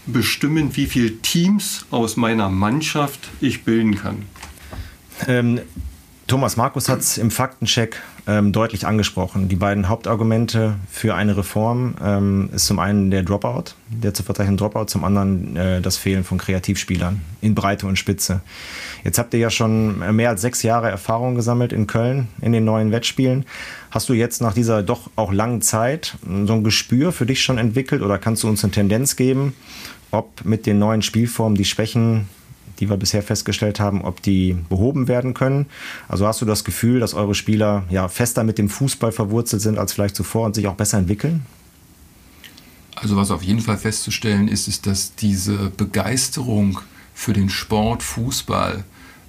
bestimmen, 0.06 0.76
wie 0.76 0.86
viele 0.86 1.18
Teams 1.18 1.86
aus 1.92 2.16
meiner 2.16 2.50
Mannschaft 2.50 3.30
ich 3.42 3.64
bilden 3.64 3.96
kann. 3.96 4.26
Ähm, 5.28 5.62
Thomas 6.28 6.58
Markus 6.58 6.90
hat 6.90 7.00
es 7.00 7.18
im 7.18 7.32
Faktencheck 7.32 8.02
ähm, 8.28 8.52
deutlich 8.52 8.88
angesprochen. 8.88 9.48
Die 9.50 9.56
beiden 9.56 9.88
Hauptargumente 9.88 10.76
für 10.90 11.16
eine 11.16 11.38
Reform 11.38 11.96
ähm, 12.04 12.50
ist 12.54 12.66
zum 12.66 12.80
einen 12.80 13.12
der 13.12 13.24
Dropout, 13.24 13.76
der 13.90 14.14
zu 14.14 14.24
verzeichnende 14.24 14.62
Dropout, 14.62 14.86
zum 14.86 15.04
anderen 15.04 15.56
äh, 15.56 15.82
das 15.82 15.98
Fehlen 15.98 16.24
von 16.24 16.38
Kreativspielern 16.38 17.22
in 17.42 17.54
Breite 17.54 17.86
und 17.86 17.98
Spitze. 17.98 18.42
Jetzt 19.04 19.20
habt 19.20 19.34
ihr 19.34 19.40
ja 19.40 19.50
schon 19.50 20.16
mehr 20.16 20.30
als 20.30 20.42
sechs 20.42 20.64
Jahre 20.64 20.90
Erfahrung 20.90 21.36
gesammelt 21.36 21.72
in 21.72 21.86
Köln 21.86 22.28
in 22.42 22.52
den 22.52 22.66
neuen 22.66 22.92
Wettspielen. 22.92 23.46
Hast 23.92 24.10
du 24.10 24.14
jetzt 24.14 24.42
nach 24.42 24.54
dieser 24.54 24.82
doch 24.82 25.10
auch 25.16 25.32
langen 25.32 25.62
Zeit 25.62 26.18
so 26.24 26.54
ein 26.54 26.64
Gespür 26.64 27.12
für 27.12 27.26
dich 27.26 27.44
schon 27.44 27.58
entwickelt 27.58 28.02
oder 28.02 28.18
kannst 28.18 28.44
du 28.44 28.48
uns 28.48 28.64
eine 28.64 28.72
Tendenz 28.72 29.16
geben, 29.16 29.54
ob 30.12 30.44
mit 30.44 30.66
den 30.66 30.80
neuen 30.80 31.02
Spielformen 31.02 31.56
die 31.56 31.66
Schwächen, 31.66 32.28
die 32.80 32.90
wir 32.90 32.98
bisher 32.98 33.24
festgestellt 33.24 33.80
haben, 33.80 34.04
ob 34.04 34.22
die 34.22 34.58
behoben 34.70 35.08
werden 35.08 35.34
können. 35.34 35.68
Also 36.08 36.28
hast 36.28 36.42
du 36.42 36.46
das 36.46 36.64
Gefühl, 36.64 37.00
dass 37.00 37.14
eure 37.14 37.36
Spieler 37.36 37.84
ja 37.90 38.08
fester 38.08 38.44
mit 38.44 38.58
dem 38.58 38.70
Fußball 38.70 39.12
verwurzelt 39.12 39.62
sind 39.62 39.78
als 39.78 39.94
vielleicht 39.94 40.16
zuvor 40.16 40.46
und 40.46 40.56
sich 40.56 40.68
auch 40.68 40.76
besser 40.76 40.98
entwickeln? 40.98 41.46
Also 42.96 43.18
was 43.18 43.32
auf 43.32 43.44
jeden 43.44 43.60
Fall 43.60 43.78
festzustellen 43.78 44.48
ist, 44.48 44.68
ist, 44.68 44.88
dass 44.88 45.16
diese 45.16 45.70
Begeisterung 45.72 46.80
für 47.14 47.34
den 47.34 47.50
Sport 47.50 48.04
Fußball 48.04 48.84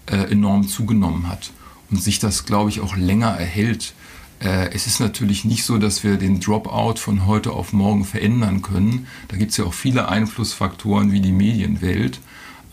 äh, 0.07 0.17
enorm 0.31 0.69
zugenommen 0.69 1.29
hat 1.29 1.51
und 1.91 2.03
sich 2.03 2.19
das, 2.19 2.45
glaube 2.45 2.71
ich, 2.71 2.81
auch 2.81 2.97
länger 2.97 3.29
erhält. 3.29 3.95
Äh, 4.41 4.71
es 4.73 4.87
ist 4.87 5.01
natürlich 5.01 5.45
nicht 5.45 5.65
so, 5.65 5.79
dass 5.79 6.05
wir 6.05 6.17
den 6.17 6.41
Dropout 6.41 6.97
von 6.99 7.27
heute 7.27 7.53
auf 7.53 7.73
morgen 7.73 8.05
verändern 8.05 8.63
können. 8.63 9.07
Da 9.29 9.37
gibt 9.37 9.53
es 9.53 9.57
ja 9.57 9.65
auch 9.65 9.75
viele 9.75 10.09
Einflussfaktoren 10.09 11.13
wie 11.13 11.21
die 11.21 11.33
Medienwelt. 11.33 12.21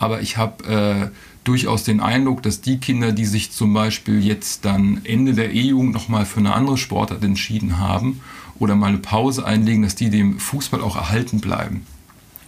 Aber 0.03 0.19
ich 0.19 0.35
habe 0.35 0.65
äh, 0.65 1.09
durchaus 1.45 1.85
den 1.85 2.01
Eindruck, 2.01 2.43
dass 2.43 2.59
die 2.59 2.77
Kinder, 2.77 3.13
die 3.13 3.23
sich 3.23 3.53
zum 3.53 3.73
Beispiel 3.73 4.21
jetzt 4.21 4.65
dann 4.65 4.99
Ende 5.05 5.33
der 5.33 5.53
E-Jugend 5.53 5.93
nochmal 5.93 6.25
für 6.25 6.41
eine 6.41 6.53
andere 6.53 6.77
Sportart 6.77 7.23
entschieden 7.23 7.79
haben 7.79 8.19
oder 8.59 8.75
mal 8.75 8.87
eine 8.87 8.97
Pause 8.97 9.45
einlegen, 9.45 9.81
dass 9.81 9.95
die 9.95 10.09
dem 10.09 10.39
Fußball 10.39 10.81
auch 10.81 10.97
erhalten 10.97 11.39
bleiben. 11.39 11.85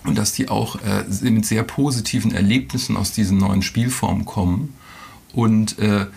Und 0.04 0.18
dass 0.18 0.34
die 0.34 0.50
auch 0.50 0.76
äh, 0.82 1.06
mit 1.30 1.46
sehr 1.46 1.64
positiven 1.64 2.34
Erlebnissen 2.34 2.98
aus 2.98 3.14
diesen 3.14 3.38
neuen 3.38 3.62
Spielformen 3.62 4.26
kommen. 4.26 4.74
Und 5.32 5.80
äh, 5.80 6.08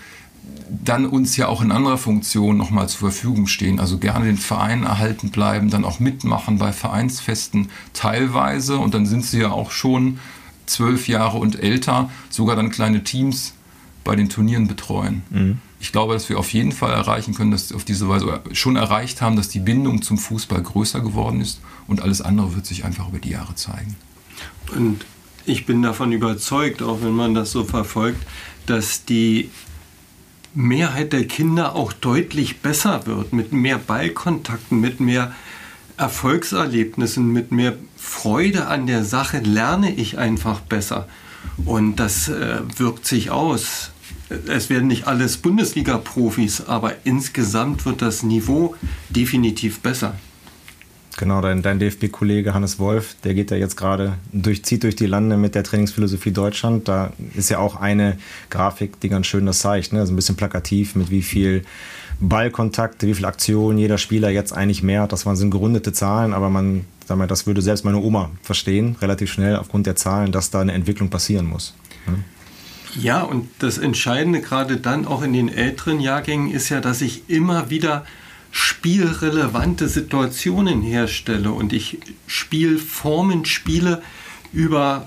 dann 0.84 1.06
uns 1.06 1.36
ja 1.36 1.46
auch 1.46 1.62
in 1.62 1.70
anderer 1.70 1.98
Funktion 1.98 2.56
nochmal 2.56 2.88
zur 2.88 3.12
Verfügung 3.12 3.46
stehen. 3.46 3.78
Also 3.78 3.98
gerne 3.98 4.24
den 4.24 4.38
Verein 4.38 4.82
erhalten 4.82 5.30
bleiben, 5.30 5.70
dann 5.70 5.84
auch 5.84 6.00
mitmachen 6.00 6.58
bei 6.58 6.72
Vereinsfesten 6.72 7.68
teilweise. 7.92 8.78
Und 8.78 8.94
dann 8.94 9.06
sind 9.06 9.24
sie 9.24 9.38
ja 9.38 9.52
auch 9.52 9.70
schon 9.70 10.18
zwölf 10.68 11.08
Jahre 11.08 11.38
und 11.38 11.62
älter, 11.62 12.10
sogar 12.30 12.56
dann 12.56 12.70
kleine 12.70 13.04
Teams 13.04 13.54
bei 14.04 14.16
den 14.16 14.28
Turnieren 14.28 14.68
betreuen. 14.68 15.22
Mhm. 15.30 15.58
Ich 15.80 15.92
glaube, 15.92 16.14
dass 16.14 16.28
wir 16.28 16.38
auf 16.38 16.52
jeden 16.52 16.72
Fall 16.72 16.92
erreichen 16.92 17.34
können, 17.34 17.50
dass 17.50 17.70
wir 17.70 17.76
auf 17.76 17.84
diese 17.84 18.08
Weise 18.08 18.40
schon 18.52 18.76
erreicht 18.76 19.20
haben, 19.20 19.36
dass 19.36 19.48
die 19.48 19.60
Bindung 19.60 20.02
zum 20.02 20.18
Fußball 20.18 20.62
größer 20.62 21.00
geworden 21.00 21.40
ist 21.40 21.60
und 21.86 22.02
alles 22.02 22.20
andere 22.20 22.54
wird 22.54 22.66
sich 22.66 22.84
einfach 22.84 23.08
über 23.08 23.18
die 23.18 23.30
Jahre 23.30 23.54
zeigen. 23.54 23.96
Und 24.74 25.04
ich 25.44 25.66
bin 25.66 25.82
davon 25.82 26.12
überzeugt, 26.12 26.82
auch 26.82 27.02
wenn 27.02 27.12
man 27.12 27.34
das 27.34 27.52
so 27.52 27.64
verfolgt, 27.64 28.26
dass 28.66 29.04
die 29.04 29.50
Mehrheit 30.54 31.12
der 31.12 31.26
Kinder 31.26 31.74
auch 31.76 31.92
deutlich 31.92 32.60
besser 32.60 33.06
wird, 33.06 33.32
mit 33.32 33.52
mehr 33.52 33.78
Ballkontakten, 33.78 34.80
mit 34.80 35.00
mehr 35.00 35.32
Erfolgserlebnissen, 35.96 37.32
mit 37.32 37.52
mehr 37.52 37.76
Freude 37.98 38.66
an 38.66 38.86
der 38.86 39.04
Sache 39.04 39.38
lerne 39.38 39.92
ich 39.92 40.18
einfach 40.18 40.60
besser. 40.60 41.08
Und 41.64 41.96
das 41.96 42.28
äh, 42.28 42.58
wirkt 42.76 43.06
sich 43.06 43.30
aus. 43.30 43.90
Es 44.46 44.70
werden 44.70 44.88
nicht 44.88 45.06
alles 45.06 45.38
Bundesliga-Profis, 45.38 46.66
aber 46.66 46.94
insgesamt 47.04 47.86
wird 47.86 48.02
das 48.02 48.22
Niveau 48.22 48.74
definitiv 49.10 49.80
besser. 49.80 50.14
Genau, 51.18 51.40
dein, 51.40 51.62
dein 51.62 51.80
DFB-Kollege 51.80 52.54
Hannes 52.54 52.78
Wolf, 52.78 53.16
der 53.24 53.34
geht 53.34 53.50
ja 53.50 53.56
jetzt 53.56 53.76
gerade 53.76 54.14
durch, 54.32 54.64
zieht 54.64 54.84
durch 54.84 54.94
die 54.94 55.06
Lande 55.06 55.36
mit 55.36 55.56
der 55.56 55.64
Trainingsphilosophie 55.64 56.30
Deutschland. 56.30 56.86
Da 56.86 57.12
ist 57.34 57.50
ja 57.50 57.58
auch 57.58 57.74
eine 57.74 58.18
Grafik, 58.50 59.00
die 59.00 59.08
ganz 59.08 59.26
schön 59.26 59.44
das 59.44 59.58
zeigt. 59.58 59.92
Ne? 59.92 59.98
Also 59.98 60.12
ein 60.12 60.16
bisschen 60.16 60.36
plakativ, 60.36 60.94
mit 60.94 61.10
wie 61.10 61.22
viel 61.22 61.64
Ballkontakt, 62.20 63.02
wie 63.04 63.14
viel 63.14 63.24
Aktion 63.24 63.78
jeder 63.78 63.98
Spieler 63.98 64.30
jetzt 64.30 64.52
eigentlich 64.52 64.84
mehr 64.84 65.02
hat. 65.02 65.12
Das 65.12 65.26
waren 65.26 65.34
sind 65.34 65.50
gerundete 65.50 65.92
Zahlen, 65.92 66.32
aber 66.32 66.50
man, 66.50 66.84
sag 67.08 67.26
das 67.26 67.46
würde 67.46 67.62
selbst 67.62 67.86
meine 67.86 67.98
Oma 67.98 68.30
verstehen, 68.42 68.96
relativ 69.00 69.32
schnell 69.32 69.56
aufgrund 69.56 69.86
der 69.86 69.96
Zahlen, 69.96 70.30
dass 70.30 70.50
da 70.50 70.60
eine 70.60 70.72
Entwicklung 70.72 71.08
passieren 71.08 71.46
muss. 71.46 71.74
Ja, 72.94 73.22
und 73.22 73.48
das 73.60 73.78
Entscheidende 73.78 74.42
gerade 74.42 74.76
dann 74.76 75.06
auch 75.06 75.22
in 75.22 75.32
den 75.32 75.48
älteren 75.48 76.00
Jahrgängen 76.00 76.50
ist 76.50 76.68
ja, 76.68 76.80
dass 76.80 77.00
ich 77.00 77.22
immer 77.28 77.70
wieder 77.70 78.04
spielrelevante 78.50 79.88
Situationen 79.88 80.82
herstelle 80.82 81.50
und 81.50 81.72
ich 81.72 81.98
Spielformen 82.26 83.46
spiele 83.46 84.02
über 84.52 85.06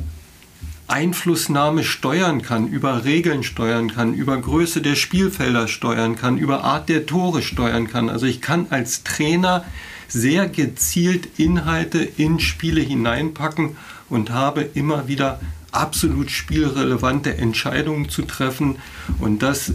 Einflussnahme 0.88 1.84
steuern 1.84 2.42
kann, 2.42 2.68
über 2.68 3.06
Regeln 3.06 3.44
steuern 3.44 3.92
kann, 3.94 4.14
über 4.14 4.40
Größe 4.40 4.82
der 4.82 4.96
Spielfelder 4.96 5.68
steuern 5.68 6.16
kann, 6.16 6.38
über 6.38 6.64
Art 6.64 6.90
der 6.90 7.06
Tore 7.06 7.42
steuern 7.42 7.88
kann. 7.88 8.10
Also 8.10 8.26
ich 8.26 8.42
kann 8.42 8.68
als 8.72 9.04
Trainer 9.04 9.66
sehr 10.12 10.48
gezielt 10.48 11.40
Inhalte 11.40 12.00
in 12.00 12.40
Spiele 12.40 12.82
hineinpacken 12.82 13.78
und 14.10 14.32
habe 14.32 14.62
immer 14.74 15.08
wieder 15.08 15.40
absolut 15.72 16.32
spielrelevante 16.32 17.38
Entscheidungen 17.38 18.10
zu 18.10 18.24
treffen. 18.24 18.78
Und 19.20 19.42
das 19.42 19.74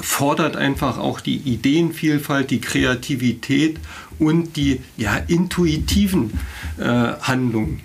fordert 0.00 0.56
einfach 0.56 0.98
auch 0.98 1.20
die 1.20 1.36
Ideenvielfalt, 1.36 2.50
die 2.50 2.60
Kreativität 2.60 3.78
und 4.18 4.56
die 4.56 4.80
ja, 4.96 5.16
intuitiven 5.16 6.38
äh, 6.78 6.84
Handlungen. 7.20 7.80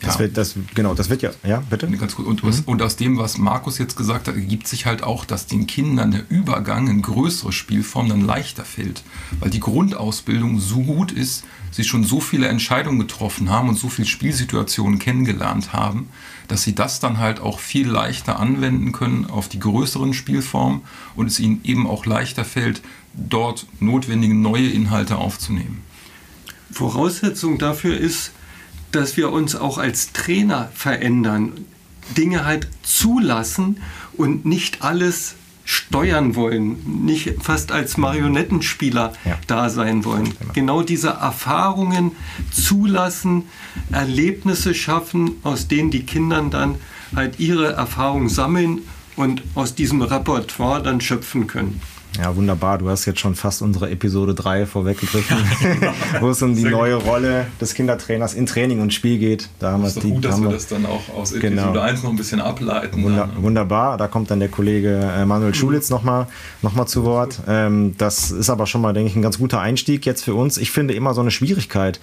Das 0.00 0.14
Ja. 0.14 0.20
wird, 0.20 0.36
das, 0.36 0.54
genau, 0.74 0.94
das 0.94 1.08
wird 1.08 1.22
ja, 1.22 1.30
ja, 1.44 1.62
bitte? 1.70 1.86
Ganz 1.88 2.14
gut. 2.14 2.26
Und, 2.26 2.42
was- 2.44 2.60
und 2.60 2.82
aus 2.82 2.96
dem, 2.96 3.16
was 3.16 3.38
Markus 3.38 3.78
jetzt 3.78 3.96
gesagt 3.96 4.28
hat, 4.28 4.34
ergibt 4.34 4.66
sich 4.68 4.86
halt 4.86 5.02
auch, 5.02 5.24
dass 5.24 5.46
den 5.46 5.66
Kindern 5.66 6.10
der 6.10 6.22
Übergang 6.28 6.88
in 6.88 7.00
größere 7.02 7.52
Spielformen 7.52 8.10
dann 8.10 8.20
leichter 8.20 8.64
fällt. 8.64 9.02
Weil 9.40 9.50
die 9.50 9.60
Grundausbildung 9.60 10.60
so 10.60 10.82
gut 10.82 11.12
ist, 11.12 11.44
sie 11.70 11.84
schon 11.84 12.04
so 12.04 12.20
viele 12.20 12.48
Entscheidungen 12.48 12.98
getroffen 13.00 13.50
haben 13.50 13.68
und 13.68 13.78
so 13.78 13.88
viele 13.88 14.06
Spielsituationen 14.06 14.98
kennengelernt 14.98 15.72
haben, 15.72 16.08
dass 16.48 16.62
sie 16.62 16.74
das 16.74 17.00
dann 17.00 17.18
halt 17.18 17.40
auch 17.40 17.58
viel 17.58 17.88
leichter 17.88 18.38
anwenden 18.38 18.92
können 18.92 19.26
auf 19.26 19.48
die 19.48 19.58
größeren 19.58 20.12
Spielformen 20.14 20.82
und 21.16 21.26
es 21.28 21.40
ihnen 21.40 21.60
eben 21.64 21.86
auch 21.86 22.04
leichter 22.06 22.44
fällt, 22.44 22.82
dort 23.14 23.66
notwendige 23.80 24.34
neue 24.34 24.68
Inhalte 24.68 25.16
aufzunehmen. 25.16 25.82
Voraussetzung 26.70 27.58
dafür 27.58 27.96
ist, 27.96 28.32
dass 28.94 29.16
wir 29.16 29.32
uns 29.32 29.56
auch 29.56 29.78
als 29.78 30.12
Trainer 30.12 30.70
verändern, 30.74 31.52
Dinge 32.16 32.44
halt 32.44 32.68
zulassen 32.82 33.78
und 34.16 34.44
nicht 34.44 34.82
alles 34.82 35.34
steuern 35.64 36.36
wollen, 36.36 37.04
nicht 37.06 37.42
fast 37.42 37.72
als 37.72 37.96
Marionettenspieler 37.96 39.14
Ja. 39.24 39.38
da 39.46 39.70
sein 39.70 40.04
wollen. 40.04 40.34
Genau 40.52 40.82
diese 40.82 41.08
Erfahrungen 41.08 42.12
zulassen, 42.52 43.44
Erlebnisse 43.90 44.74
schaffen, 44.74 45.36
aus 45.42 45.66
denen 45.68 45.90
die 45.90 46.04
Kinder 46.04 46.42
dann 46.50 46.76
halt 47.16 47.40
ihre 47.40 47.72
Erfahrungen 47.72 48.28
sammeln 48.28 48.80
und 49.16 49.42
aus 49.54 49.74
diesem 49.74 50.02
Repertoire 50.02 50.82
dann 50.82 51.00
schöpfen 51.00 51.46
können. 51.46 51.80
Ja, 52.16 52.36
wunderbar. 52.36 52.78
Du 52.78 52.88
hast 52.88 53.06
jetzt 53.06 53.18
schon 53.18 53.34
fast 53.34 53.60
unsere 53.60 53.90
Episode 53.90 54.34
3 54.34 54.66
vorweggegriffen, 54.66 55.36
wo 56.20 56.30
es 56.30 56.40
um 56.42 56.54
die 56.54 56.62
neue 56.64 56.94
Rolle 56.94 57.46
des 57.60 57.74
Kindertrainers 57.74 58.34
in 58.34 58.46
Training 58.46 58.80
und 58.80 58.94
Spiel 58.94 59.18
geht. 59.18 59.48
Da 59.58 59.72
haben 59.72 59.82
wir 59.82 59.88
ist 59.88 60.00
die, 60.02 60.10
gut, 60.10 60.24
dass 60.24 60.34
haben 60.34 60.44
wir 60.44 60.50
das 60.52 60.68
dann 60.68 60.86
auch 60.86 61.08
aus 61.12 61.32
Genau. 61.32 61.62
Episode 61.62 61.82
1 61.82 62.02
noch 62.04 62.10
ein 62.10 62.16
bisschen 62.16 62.40
ableiten. 62.40 63.02
Wunder, 63.02 63.28
dann. 63.34 63.42
wunderbar, 63.42 63.96
da 63.96 64.06
kommt 64.06 64.30
dann 64.30 64.38
der 64.38 64.48
Kollege 64.48 65.10
äh, 65.16 65.24
Manuel 65.24 65.54
Schulitz 65.54 65.90
nochmal 65.90 66.28
noch 66.62 66.74
mal 66.74 66.86
zu 66.86 67.04
Wort. 67.04 67.40
Ähm, 67.48 67.96
das 67.98 68.30
ist 68.30 68.48
aber 68.48 68.66
schon 68.66 68.80
mal, 68.80 68.92
denke 68.92 69.10
ich, 69.10 69.16
ein 69.16 69.22
ganz 69.22 69.38
guter 69.38 69.60
Einstieg 69.60 70.06
jetzt 70.06 70.22
für 70.22 70.34
uns. 70.34 70.56
Ich 70.56 70.70
finde 70.70 70.94
immer 70.94 71.14
so 71.14 71.20
eine 71.20 71.32
Schwierigkeit 71.32 71.98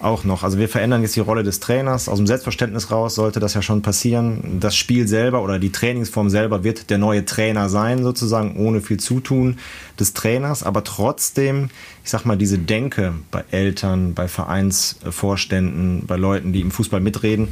auch 0.00 0.24
noch. 0.24 0.42
Also 0.42 0.58
wir 0.58 0.68
verändern 0.68 1.02
jetzt 1.02 1.16
die 1.16 1.20
Rolle 1.20 1.42
des 1.42 1.60
Trainers. 1.60 2.08
Aus 2.08 2.18
dem 2.18 2.26
Selbstverständnis 2.26 2.90
raus 2.90 3.14
sollte 3.14 3.40
das 3.40 3.54
ja 3.54 3.62
schon 3.62 3.82
passieren. 3.82 4.58
Das 4.60 4.76
Spiel 4.76 5.08
selber 5.08 5.42
oder 5.42 5.58
die 5.58 5.72
Trainingsform 5.72 6.30
selber 6.30 6.64
wird 6.64 6.90
der 6.90 6.98
neue 6.98 7.24
Trainer 7.24 7.68
sein, 7.68 8.02
sozusagen, 8.02 8.56
ohne 8.56 8.80
viel 8.80 8.98
Zutun 8.98 9.58
des 9.98 10.14
Trainers. 10.14 10.62
Aber 10.62 10.84
trotzdem, 10.84 11.70
ich 12.04 12.10
sag 12.10 12.24
mal, 12.24 12.36
diese 12.36 12.58
Denke 12.58 13.14
bei 13.30 13.44
Eltern, 13.50 14.14
bei 14.14 14.28
Vereinsvorständen, 14.28 16.04
bei 16.06 16.16
Leuten, 16.16 16.52
die 16.52 16.60
im 16.60 16.70
Fußball 16.70 17.00
mitreden, 17.00 17.48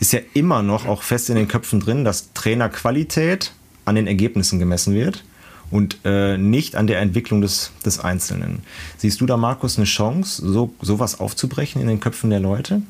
ist 0.00 0.12
ja 0.12 0.20
immer 0.34 0.62
noch 0.62 0.86
auch 0.86 1.02
fest 1.02 1.28
in 1.30 1.36
den 1.36 1.48
Köpfen 1.48 1.80
drin, 1.80 2.04
dass 2.04 2.32
Trainerqualität 2.32 3.52
an 3.84 3.94
den 3.94 4.06
Ergebnissen 4.06 4.58
gemessen 4.58 4.94
wird 4.94 5.24
und 5.70 5.98
äh, 6.04 6.36
nicht 6.36 6.76
an 6.76 6.86
der 6.86 7.00
Entwicklung 7.00 7.40
des, 7.40 7.72
des 7.84 8.00
Einzelnen. 8.00 8.60
Siehst 8.98 9.20
du 9.20 9.26
da, 9.26 9.36
Markus, 9.36 9.76
eine 9.76 9.86
Chance, 9.86 10.42
so 10.46 10.74
sowas 10.80 11.20
aufzubrechen 11.20 11.80
in 11.80 11.88
den 11.88 12.00
Köpfen 12.00 12.30
der 12.30 12.40
Leute? 12.40 12.82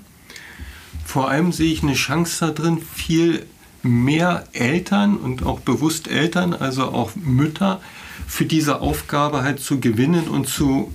Vor 1.04 1.28
allem 1.28 1.52
sehe 1.52 1.72
ich 1.72 1.82
eine 1.82 1.94
Chance 1.94 2.46
da 2.46 2.52
drin, 2.52 2.78
viel 2.94 3.44
mehr 3.82 4.46
Eltern 4.52 5.16
und 5.16 5.44
auch 5.44 5.60
bewusst 5.60 6.08
Eltern, 6.08 6.54
also 6.54 6.84
auch 6.84 7.12
Mütter, 7.16 7.80
für 8.26 8.44
diese 8.44 8.80
Aufgabe 8.80 9.42
halt 9.42 9.60
zu 9.60 9.80
gewinnen 9.80 10.28
und 10.28 10.46
zu 10.46 10.92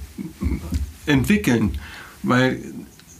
entwickeln. 1.06 1.78
Weil 2.24 2.62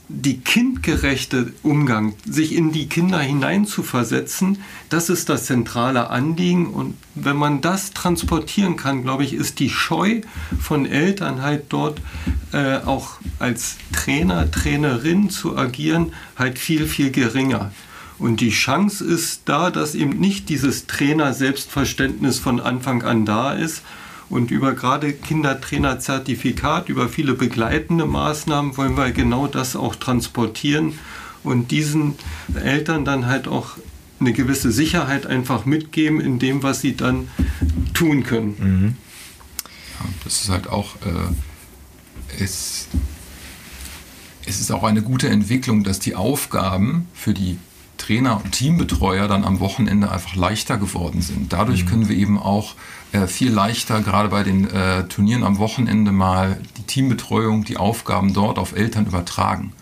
die 0.08 0.38
kindgerechte 0.38 1.52
Umgang, 1.62 2.14
sich 2.24 2.54
in 2.54 2.70
die 2.70 2.88
Kinder 2.88 3.18
hineinzuversetzen, 3.18 4.58
das 4.88 5.10
ist 5.10 5.28
das 5.28 5.46
zentrale 5.46 6.10
Anliegen. 6.10 6.68
Und 6.68 6.96
wenn 7.14 7.36
man 7.36 7.60
das 7.60 7.90
transportieren 7.92 8.76
kann, 8.76 9.02
glaube 9.02 9.24
ich, 9.24 9.32
ist 9.32 9.58
die 9.58 9.70
Scheu 9.70 10.20
von 10.60 10.86
Eltern 10.86 11.42
halt 11.42 11.64
dort 11.70 12.00
äh, 12.52 12.76
auch 12.78 13.18
als 13.38 13.76
Trainer, 13.92 14.50
Trainerin 14.50 15.28
zu 15.28 15.56
agieren, 15.56 16.12
halt 16.36 16.58
viel, 16.58 16.86
viel 16.86 17.10
geringer. 17.10 17.72
Und 18.18 18.40
die 18.40 18.50
Chance 18.50 19.04
ist 19.04 19.42
da, 19.46 19.70
dass 19.70 19.94
eben 19.94 20.18
nicht 20.18 20.48
dieses 20.48 20.86
Trainer-Selbstverständnis 20.86 22.38
von 22.38 22.60
Anfang 22.60 23.02
an 23.02 23.26
da 23.26 23.52
ist, 23.52 23.82
und 24.28 24.50
über 24.50 24.74
gerade 24.74 25.12
Kindertrainer-Zertifikat, 25.12 26.88
über 26.88 27.08
viele 27.08 27.34
begleitende 27.34 28.06
Maßnahmen 28.06 28.76
wollen 28.76 28.96
wir 28.96 29.10
genau 29.12 29.46
das 29.46 29.76
auch 29.76 29.94
transportieren 29.94 30.98
und 31.44 31.70
diesen 31.70 32.14
Eltern 32.54 33.04
dann 33.04 33.26
halt 33.26 33.46
auch 33.46 33.76
eine 34.18 34.32
gewisse 34.32 34.72
Sicherheit 34.72 35.26
einfach 35.26 35.66
mitgeben 35.66 36.20
in 36.20 36.38
dem, 36.38 36.62
was 36.62 36.80
sie 36.80 36.96
dann 36.96 37.28
tun 37.94 38.24
können. 38.24 38.96
Ja, 40.00 40.06
das 40.24 40.42
ist 40.42 40.48
halt 40.48 40.68
auch, 40.68 40.96
äh, 40.96 42.42
es, 42.42 42.88
es 44.46 44.60
ist 44.60 44.70
auch 44.70 44.84
eine 44.84 45.02
gute 45.02 45.28
Entwicklung, 45.28 45.84
dass 45.84 45.98
die 45.98 46.14
Aufgaben 46.14 47.06
für 47.14 47.34
die 47.34 47.58
Trainer 47.96 48.40
und 48.42 48.52
Teambetreuer 48.52 49.28
dann 49.28 49.44
am 49.44 49.60
Wochenende 49.60 50.10
einfach 50.10 50.34
leichter 50.36 50.76
geworden 50.76 51.22
sind. 51.22 51.52
Dadurch 51.52 51.86
können 51.86 52.08
wir 52.08 52.16
eben 52.16 52.38
auch 52.38 52.74
äh, 53.12 53.26
viel 53.26 53.50
leichter, 53.50 54.00
gerade 54.00 54.28
bei 54.28 54.42
den 54.42 54.68
äh, 54.68 55.06
Turnieren 55.08 55.44
am 55.44 55.58
Wochenende, 55.58 56.12
mal 56.12 56.60
die 56.76 56.82
Teambetreuung, 56.82 57.64
die 57.64 57.76
Aufgaben 57.76 58.34
dort 58.34 58.58
auf 58.58 58.76
Eltern 58.76 59.06
übertragen. 59.06 59.72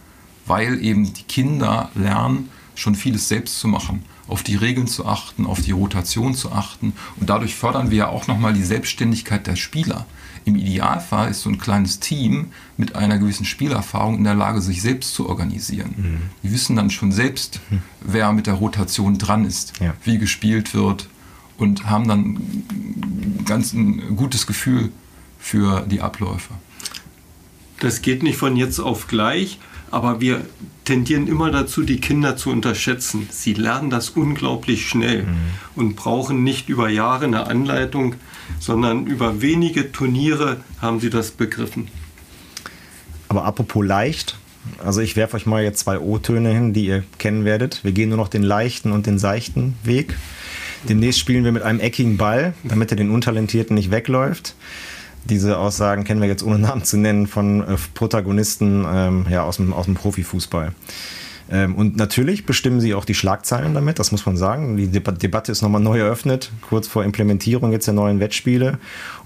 Weil 0.46 0.82
eben 0.82 1.12
die 1.12 1.22
Kinder 1.22 1.90
lernen, 1.94 2.50
schon 2.74 2.94
vieles 2.94 3.28
selbst 3.28 3.58
zu 3.60 3.68
machen, 3.68 4.04
auf 4.26 4.42
die 4.42 4.56
Regeln 4.56 4.86
zu 4.86 5.06
achten, 5.06 5.46
auf 5.46 5.60
die 5.60 5.72
Rotation 5.72 6.34
zu 6.34 6.52
achten. 6.52 6.92
Und 7.18 7.30
dadurch 7.30 7.54
fördern 7.54 7.90
wir 7.90 7.98
ja 7.98 8.08
auch 8.08 8.26
nochmal 8.26 8.52
die 8.52 8.64
Selbstständigkeit 8.64 9.46
der 9.46 9.56
Spieler. 9.56 10.06
Im 10.46 10.56
Idealfall 10.56 11.30
ist 11.30 11.40
so 11.42 11.48
ein 11.50 11.58
kleines 11.58 12.00
Team 12.00 12.48
mit 12.76 12.94
einer 12.96 13.18
gewissen 13.18 13.46
Spielerfahrung 13.46 14.18
in 14.18 14.24
der 14.24 14.34
Lage, 14.34 14.60
sich 14.60 14.82
selbst 14.82 15.14
zu 15.14 15.28
organisieren. 15.28 16.20
Die 16.42 16.52
wissen 16.52 16.76
dann 16.76 16.90
schon 16.90 17.12
selbst, 17.12 17.60
wer 18.02 18.32
mit 18.32 18.46
der 18.46 18.54
Rotation 18.54 19.16
dran 19.16 19.44
ist, 19.46 19.80
Ja. 19.80 19.94
wie 20.04 20.18
gespielt 20.18 20.74
wird 20.74 21.08
und 21.56 21.86
haben 21.88 22.08
dann 22.08 22.36
ganz 23.46 23.72
ein 23.72 24.16
gutes 24.16 24.46
Gefühl 24.46 24.92
für 25.38 25.80
die 25.88 26.00
Abläufe. 26.02 26.52
Das 27.80 28.02
geht 28.02 28.22
nicht 28.22 28.36
von 28.38 28.56
jetzt 28.56 28.80
auf 28.80 29.06
gleich, 29.06 29.58
aber 29.94 30.20
wir 30.20 30.44
tendieren 30.84 31.28
immer 31.28 31.50
dazu, 31.50 31.82
die 31.82 32.00
Kinder 32.00 32.36
zu 32.36 32.50
unterschätzen. 32.50 33.28
Sie 33.30 33.54
lernen 33.54 33.90
das 33.90 34.10
unglaublich 34.10 34.88
schnell 34.88 35.26
und 35.76 35.94
brauchen 35.94 36.42
nicht 36.42 36.68
über 36.68 36.88
Jahre 36.88 37.24
eine 37.24 37.46
Anleitung, 37.46 38.16
sondern 38.58 39.06
über 39.06 39.40
wenige 39.40 39.92
Turniere 39.92 40.58
haben 40.82 41.00
sie 41.00 41.10
das 41.10 41.30
begriffen. 41.30 41.88
Aber 43.28 43.44
apropos 43.44 43.86
leicht, 43.86 44.36
also 44.84 45.00
ich 45.00 45.16
werfe 45.16 45.36
euch 45.36 45.46
mal 45.46 45.62
jetzt 45.62 45.80
zwei 45.80 45.98
O-Töne 45.98 46.50
hin, 46.50 46.72
die 46.72 46.86
ihr 46.86 47.04
kennen 47.18 47.44
werdet. 47.44 47.84
Wir 47.84 47.92
gehen 47.92 48.08
nur 48.08 48.18
noch 48.18 48.28
den 48.28 48.42
leichten 48.42 48.92
und 48.92 49.06
den 49.06 49.18
seichten 49.18 49.76
Weg. 49.84 50.16
Demnächst 50.88 51.20
spielen 51.20 51.44
wir 51.44 51.52
mit 51.52 51.62
einem 51.62 51.80
eckigen 51.80 52.16
Ball, 52.16 52.52
damit 52.62 52.90
er 52.90 52.96
den 52.96 53.10
Untalentierten 53.10 53.74
nicht 53.74 53.90
wegläuft. 53.90 54.54
Diese 55.28 55.58
Aussagen 55.58 56.04
kennen 56.04 56.20
wir 56.20 56.28
jetzt 56.28 56.42
ohne 56.42 56.58
Namen 56.58 56.84
zu 56.84 56.96
nennen 56.96 57.26
von 57.26 57.60
äh, 57.62 57.76
Protagonisten 57.94 58.84
ähm, 58.86 59.26
ja, 59.30 59.42
aus, 59.42 59.56
dem, 59.56 59.72
aus 59.72 59.86
dem 59.86 59.94
Profifußball. 59.94 60.72
Ähm, 61.50 61.74
und 61.74 61.96
natürlich 61.96 62.46
bestimmen 62.46 62.80
sie 62.80 62.94
auch 62.94 63.04
die 63.04 63.14
Schlagzeilen 63.14 63.74
damit, 63.74 63.98
das 63.98 64.12
muss 64.12 64.24
man 64.24 64.36
sagen. 64.36 64.76
Die 64.76 64.88
Deba 64.88 65.12
Debatte 65.12 65.52
ist 65.52 65.62
nochmal 65.62 65.80
neu 65.80 65.98
eröffnet, 65.98 66.50
kurz 66.62 66.88
vor 66.88 67.04
Implementierung 67.04 67.72
jetzt 67.72 67.86
der 67.86 67.94
neuen 67.94 68.20
Wettspiele. 68.20 68.78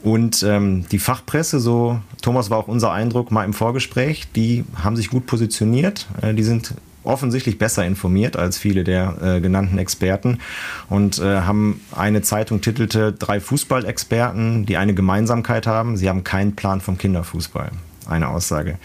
Und 0.02 0.42
ähm, 0.42 0.84
die 0.90 0.98
Fachpresse, 0.98 1.60
so 1.60 2.00
Thomas 2.20 2.50
war 2.50 2.58
auch 2.58 2.68
unser 2.68 2.92
Eindruck 2.92 3.30
mal 3.30 3.44
im 3.44 3.52
Vorgespräch, 3.52 4.28
die 4.34 4.64
haben 4.82 4.96
sich 4.96 5.10
gut 5.10 5.26
positioniert. 5.26 6.06
Äh, 6.20 6.34
die 6.34 6.42
sind 6.42 6.74
offensichtlich 7.08 7.58
besser 7.58 7.84
informiert 7.84 8.36
als 8.36 8.58
viele 8.58 8.84
der 8.84 9.16
äh, 9.20 9.40
genannten 9.40 9.78
Experten 9.78 10.38
und 10.88 11.18
äh, 11.18 11.40
haben 11.40 11.80
eine 11.96 12.22
Zeitung 12.22 12.60
titelte 12.60 13.12
drei 13.12 13.40
Fußballexperten, 13.40 14.66
die 14.66 14.76
eine 14.76 14.94
Gemeinsamkeit 14.94 15.66
haben, 15.66 15.96
sie 15.96 16.08
haben 16.08 16.24
keinen 16.24 16.54
Plan 16.54 16.80
vom 16.80 16.98
Kinderfußball. 16.98 17.70
Eine 18.06 18.28
Aussage. 18.28 18.78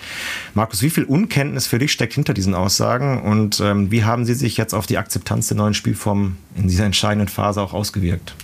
Markus, 0.54 0.82
wie 0.82 0.90
viel 0.90 1.06
Unkenntnis 1.06 1.66
für 1.66 1.80
dich 1.80 1.94
steckt 1.94 2.14
hinter 2.14 2.34
diesen 2.34 2.54
Aussagen 2.54 3.22
und 3.22 3.62
ähm, 3.62 3.90
wie 3.90 4.04
haben 4.04 4.26
sie 4.26 4.34
sich 4.34 4.58
jetzt 4.58 4.74
auf 4.74 4.86
die 4.86 4.98
Akzeptanz 4.98 5.48
der 5.48 5.56
neuen 5.56 5.74
Spielform 5.74 6.36
in 6.56 6.68
dieser 6.68 6.84
entscheidenden 6.84 7.30
Phase 7.30 7.62
auch 7.62 7.74
ausgewirkt? 7.74 8.36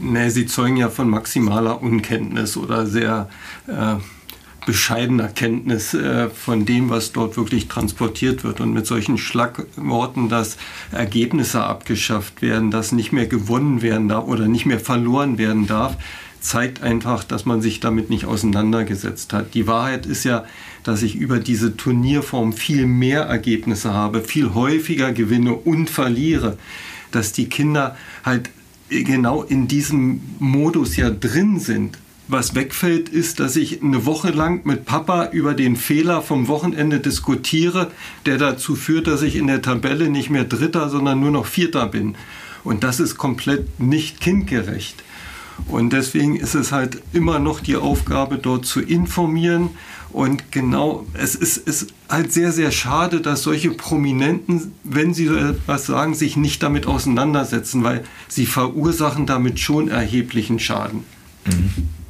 Nee, 0.00 0.28
sie 0.28 0.46
zeugen 0.46 0.76
ja 0.76 0.90
von 0.90 1.08
maximaler 1.08 1.82
Unkenntnis 1.82 2.56
oder 2.56 2.86
sehr 2.86 3.28
äh, 3.66 3.96
bescheidener 4.66 5.28
Kenntnis 5.28 5.94
äh, 5.94 6.28
von 6.30 6.64
dem, 6.64 6.90
was 6.90 7.12
dort 7.12 7.36
wirklich 7.36 7.68
transportiert 7.68 8.44
wird. 8.44 8.60
Und 8.60 8.72
mit 8.72 8.86
solchen 8.86 9.18
Schlagworten, 9.18 10.28
dass 10.28 10.56
Ergebnisse 10.92 11.64
abgeschafft 11.64 12.42
werden, 12.42 12.70
dass 12.70 12.92
nicht 12.92 13.12
mehr 13.12 13.26
gewonnen 13.26 13.82
werden 13.82 14.08
darf 14.08 14.26
oder 14.26 14.46
nicht 14.48 14.66
mehr 14.66 14.80
verloren 14.80 15.38
werden 15.38 15.66
darf, 15.66 15.96
zeigt 16.40 16.82
einfach, 16.82 17.24
dass 17.24 17.44
man 17.44 17.62
sich 17.62 17.80
damit 17.80 18.10
nicht 18.10 18.24
auseinandergesetzt 18.24 19.32
hat. 19.32 19.54
Die 19.54 19.66
Wahrheit 19.66 20.06
ist 20.06 20.24
ja, 20.24 20.44
dass 20.82 21.02
ich 21.02 21.14
über 21.14 21.38
diese 21.38 21.76
Turnierform 21.76 22.52
viel 22.52 22.86
mehr 22.86 23.22
Ergebnisse 23.22 23.92
habe, 23.94 24.22
viel 24.22 24.52
häufiger 24.52 25.12
gewinne 25.12 25.54
und 25.54 25.88
verliere, 25.88 26.58
dass 27.12 27.32
die 27.32 27.48
Kinder 27.48 27.96
halt 28.24 28.50
genau 28.88 29.42
in 29.42 29.68
diesem 29.68 30.20
Modus 30.38 30.96
ja 30.96 31.10
drin 31.10 31.60
sind. 31.60 31.98
Was 32.32 32.54
wegfällt, 32.54 33.10
ist, 33.10 33.40
dass 33.40 33.56
ich 33.56 33.82
eine 33.82 34.06
Woche 34.06 34.30
lang 34.30 34.64
mit 34.64 34.86
Papa 34.86 35.26
über 35.32 35.52
den 35.52 35.76
Fehler 35.76 36.22
vom 36.22 36.48
Wochenende 36.48 36.98
diskutiere, 36.98 37.90
der 38.24 38.38
dazu 38.38 38.74
führt, 38.74 39.06
dass 39.06 39.20
ich 39.20 39.36
in 39.36 39.48
der 39.48 39.60
Tabelle 39.60 40.08
nicht 40.08 40.30
mehr 40.30 40.44
Dritter, 40.44 40.88
sondern 40.88 41.20
nur 41.20 41.30
noch 41.30 41.44
Vierter 41.44 41.86
bin. 41.86 42.14
Und 42.64 42.84
das 42.84 43.00
ist 43.00 43.18
komplett 43.18 43.78
nicht 43.80 44.22
kindgerecht. 44.22 45.04
Und 45.66 45.92
deswegen 45.92 46.34
ist 46.36 46.54
es 46.54 46.72
halt 46.72 47.02
immer 47.12 47.38
noch 47.38 47.60
die 47.60 47.76
Aufgabe, 47.76 48.38
dort 48.38 48.64
zu 48.64 48.80
informieren. 48.80 49.68
Und 50.08 50.50
genau, 50.50 51.04
es 51.12 51.34
ist, 51.34 51.58
ist 51.58 51.92
halt 52.08 52.32
sehr, 52.32 52.50
sehr 52.50 52.70
schade, 52.70 53.20
dass 53.20 53.42
solche 53.42 53.72
Prominenten, 53.72 54.72
wenn 54.84 55.12
sie 55.12 55.26
so 55.26 55.36
etwas 55.36 55.84
sagen, 55.84 56.14
sich 56.14 56.38
nicht 56.38 56.62
damit 56.62 56.86
auseinandersetzen, 56.86 57.84
weil 57.84 58.04
sie 58.26 58.46
verursachen 58.46 59.26
damit 59.26 59.60
schon 59.60 59.88
erheblichen 59.88 60.58
Schaden. 60.58 61.04
Mhm. 61.44 62.01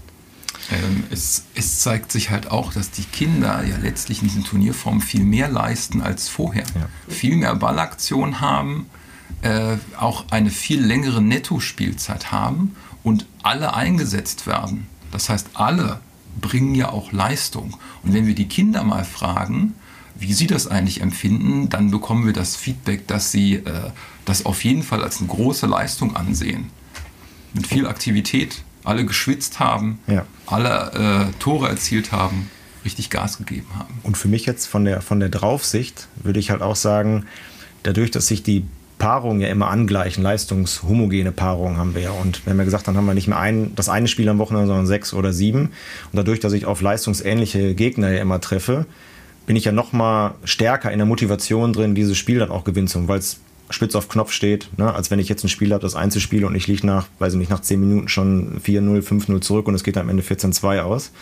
Ähm, 0.72 1.04
es, 1.10 1.44
es, 1.54 1.80
zeigt 1.80 2.12
sich 2.12 2.30
halt 2.30 2.50
auch, 2.50 2.72
dass 2.72 2.90
die 2.90 3.04
Kinder 3.04 3.62
ja 3.64 3.76
letztlich 3.76 4.22
in 4.22 4.28
diesen 4.28 4.44
Turnierformen 4.44 5.02
viel 5.02 5.22
mehr 5.22 5.48
leisten 5.48 6.00
als 6.00 6.28
vorher. 6.28 6.64
Ja. 6.74 6.88
Viel 7.08 7.36
mehr 7.36 7.54
Ballaktion 7.54 8.40
haben, 8.40 8.86
äh, 9.42 9.76
auch 9.98 10.26
eine 10.30 10.50
viel 10.50 10.82
längere 10.82 11.20
Nettospielzeit 11.20 12.32
haben 12.32 12.74
und 13.02 13.26
alle 13.42 13.74
eingesetzt 13.74 14.46
werden. 14.46 14.86
Das 15.10 15.28
heißt, 15.28 15.50
alle 15.54 16.00
bringen 16.40 16.74
ja 16.74 16.88
auch 16.88 17.12
Leistung. 17.12 17.76
Und 18.02 18.14
wenn 18.14 18.26
wir 18.26 18.34
die 18.34 18.48
Kinder 18.48 18.82
mal 18.82 19.04
fragen, 19.04 19.74
wie 20.14 20.32
sie 20.32 20.46
das 20.46 20.66
eigentlich 20.66 21.00
empfinden, 21.00 21.68
dann 21.68 21.90
bekommen 21.90 22.24
wir 22.24 22.32
das 22.32 22.56
Feedback, 22.56 23.06
dass 23.08 23.32
sie 23.32 23.56
äh, 23.56 23.90
das 24.24 24.46
auf 24.46 24.64
jeden 24.64 24.82
Fall 24.82 25.02
als 25.02 25.18
eine 25.18 25.28
große 25.28 25.66
Leistung 25.66 26.16
ansehen. 26.16 26.70
Mit 27.52 27.66
viel 27.66 27.86
Aktivität, 27.86 28.62
alle 28.84 29.04
geschwitzt 29.04 29.60
haben, 29.60 29.98
ja. 30.06 30.24
alle 30.46 31.28
äh, 31.30 31.38
Tore 31.38 31.68
erzielt 31.68 32.12
haben, 32.12 32.50
richtig 32.84 33.10
Gas 33.10 33.38
gegeben 33.38 33.68
haben. 33.78 34.00
Und 34.02 34.16
für 34.16 34.28
mich 34.28 34.46
jetzt 34.46 34.66
von 34.66 34.84
der, 34.84 35.00
von 35.00 35.20
der 35.20 35.28
Draufsicht 35.28 36.08
würde 36.22 36.40
ich 36.40 36.50
halt 36.50 36.62
auch 36.62 36.76
sagen, 36.76 37.26
dadurch, 37.82 38.10
dass 38.10 38.26
sich 38.26 38.42
die 38.42 38.64
Paarungen 38.98 39.40
ja 39.40 39.48
immer 39.48 39.68
angleichen, 39.68 40.22
leistungshomogene 40.22 41.32
Paarungen 41.32 41.76
haben 41.76 41.94
wir 41.94 42.02
ja. 42.02 42.10
Und 42.12 42.46
wenn 42.46 42.56
wir 42.56 42.64
gesagt 42.64 42.86
haben, 42.86 42.96
haben 42.96 43.06
wir 43.06 43.14
nicht 43.14 43.26
mehr 43.26 43.38
ein, 43.38 43.74
das 43.74 43.88
eine 43.88 44.06
Spiel 44.06 44.28
am 44.28 44.38
Wochenende, 44.38 44.68
sondern 44.68 44.86
sechs 44.86 45.12
oder 45.12 45.32
sieben. 45.32 45.70
Und 46.12 46.16
dadurch, 46.16 46.38
dass 46.38 46.52
ich 46.52 46.66
auf 46.66 46.80
leistungsähnliche 46.80 47.74
Gegner 47.74 48.12
ja 48.12 48.22
immer 48.22 48.40
treffe, 48.40 48.86
bin 49.44 49.56
ich 49.56 49.64
ja 49.64 49.72
noch 49.72 49.92
mal 49.92 50.34
stärker 50.44 50.92
in 50.92 50.98
der 50.98 51.06
Motivation 51.06 51.72
drin, 51.72 51.96
dieses 51.96 52.16
Spiel 52.16 52.38
dann 52.38 52.50
auch 52.50 52.62
gewinnen 52.62 52.86
zu, 52.86 53.08
weil 53.08 53.18
es 53.18 53.40
spitz 53.70 53.94
auf 53.94 54.08
Knopf 54.08 54.32
steht, 54.32 54.68
ne? 54.76 54.92
als 54.92 55.10
wenn 55.10 55.18
ich 55.18 55.28
jetzt 55.28 55.44
ein 55.44 55.48
Spiel 55.48 55.72
habe, 55.72 55.82
das 55.82 55.94
Einzelspiel 55.94 56.44
und 56.44 56.54
ich 56.54 56.66
liege 56.66 56.86
nach, 56.86 57.08
weiß 57.18 57.34
ich 57.34 57.38
nicht, 57.38 57.50
nach 57.50 57.60
10 57.60 57.80
Minuten 57.80 58.08
schon 58.08 58.60
4-0, 58.60 59.02
5-0 59.02 59.40
zurück 59.40 59.68
und 59.68 59.74
es 59.74 59.84
geht 59.84 59.96
am 59.96 60.08
Ende 60.08 60.22
14-2 60.22 60.80
aus, 60.80 61.12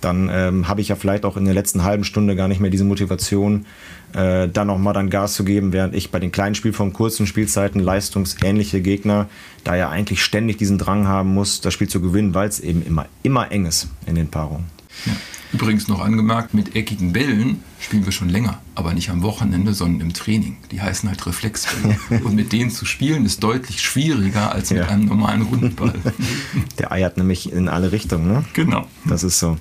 dann 0.00 0.28
ähm, 0.32 0.68
habe 0.68 0.80
ich 0.80 0.88
ja 0.88 0.96
vielleicht 0.96 1.24
auch 1.24 1.36
in 1.36 1.44
der 1.44 1.54
letzten 1.54 1.84
halben 1.84 2.04
Stunde 2.04 2.34
gar 2.34 2.48
nicht 2.48 2.60
mehr 2.60 2.70
diese 2.70 2.84
Motivation, 2.84 3.66
äh, 4.14 4.48
dann 4.48 4.66
nochmal 4.66 4.94
dann 4.94 5.10
Gas 5.10 5.34
zu 5.34 5.44
geben, 5.44 5.72
während 5.72 5.94
ich 5.94 6.10
bei 6.10 6.18
den 6.18 6.32
kleinen 6.32 6.54
Spielformen, 6.54 6.92
kurzen 6.92 7.26
Spielzeiten, 7.26 7.80
leistungsähnliche 7.80 8.80
Gegner, 8.80 9.28
da 9.64 9.76
ja 9.76 9.88
eigentlich 9.90 10.22
ständig 10.22 10.58
diesen 10.58 10.78
Drang 10.78 11.06
haben 11.06 11.32
muss, 11.32 11.60
das 11.60 11.72
Spiel 11.72 11.88
zu 11.88 12.00
gewinnen, 12.00 12.34
weil 12.34 12.48
es 12.48 12.60
eben 12.60 12.82
immer, 12.84 13.06
immer 13.22 13.52
eng 13.52 13.66
ist 13.66 13.88
in 14.06 14.16
den 14.16 14.28
Paarungen. 14.28 14.66
Ja. 15.06 15.12
Übrigens 15.52 15.88
noch 15.88 16.00
angemerkt, 16.00 16.54
mit 16.54 16.74
eckigen 16.74 17.12
Bällen 17.12 17.62
spielen 17.82 18.04
wir 18.04 18.12
schon 18.12 18.28
länger, 18.28 18.60
aber 18.74 18.94
nicht 18.94 19.10
am 19.10 19.22
Wochenende, 19.22 19.74
sondern 19.74 20.00
im 20.00 20.12
Training. 20.14 20.56
Die 20.70 20.80
heißen 20.80 21.08
halt 21.08 21.26
Reflexbälle. 21.26 21.96
Und 22.24 22.34
mit 22.34 22.52
denen 22.52 22.70
zu 22.70 22.84
spielen 22.84 23.26
ist 23.26 23.42
deutlich 23.42 23.80
schwieriger 23.80 24.52
als 24.52 24.70
mit 24.70 24.80
ja. 24.80 24.88
einem 24.88 25.06
normalen 25.06 25.42
Rundball. 25.42 25.94
Der 26.78 26.92
eiert 26.92 27.16
nämlich 27.16 27.52
in 27.52 27.68
alle 27.68 27.92
Richtungen, 27.92 28.28
ne? 28.28 28.44
Genau. 28.52 28.86
Das 29.04 29.24
ist 29.24 29.38
so. 29.38 29.58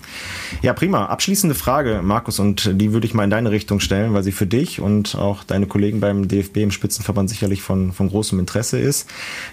Ja, 0.61 0.73
prima. 0.73 1.07
Abschließende 1.07 1.55
Frage, 1.55 2.01
Markus, 2.03 2.39
und 2.39 2.71
die 2.79 2.93
würde 2.93 3.07
ich 3.07 3.13
mal 3.13 3.23
in 3.23 3.31
deine 3.31 3.51
Richtung 3.51 3.79
stellen, 3.79 4.13
weil 4.13 4.23
sie 4.23 4.31
für 4.31 4.47
dich 4.47 4.79
und 4.79 5.15
auch 5.15 5.43
deine 5.43 5.65
Kollegen 5.65 5.99
beim 5.99 6.27
DFB 6.27 6.57
im 6.57 6.71
Spitzenverband 6.71 7.29
sicherlich 7.29 7.61
von, 7.61 7.91
von 7.91 8.09
großem 8.09 8.39
Interesse 8.39 8.79
ist. 8.79 9.09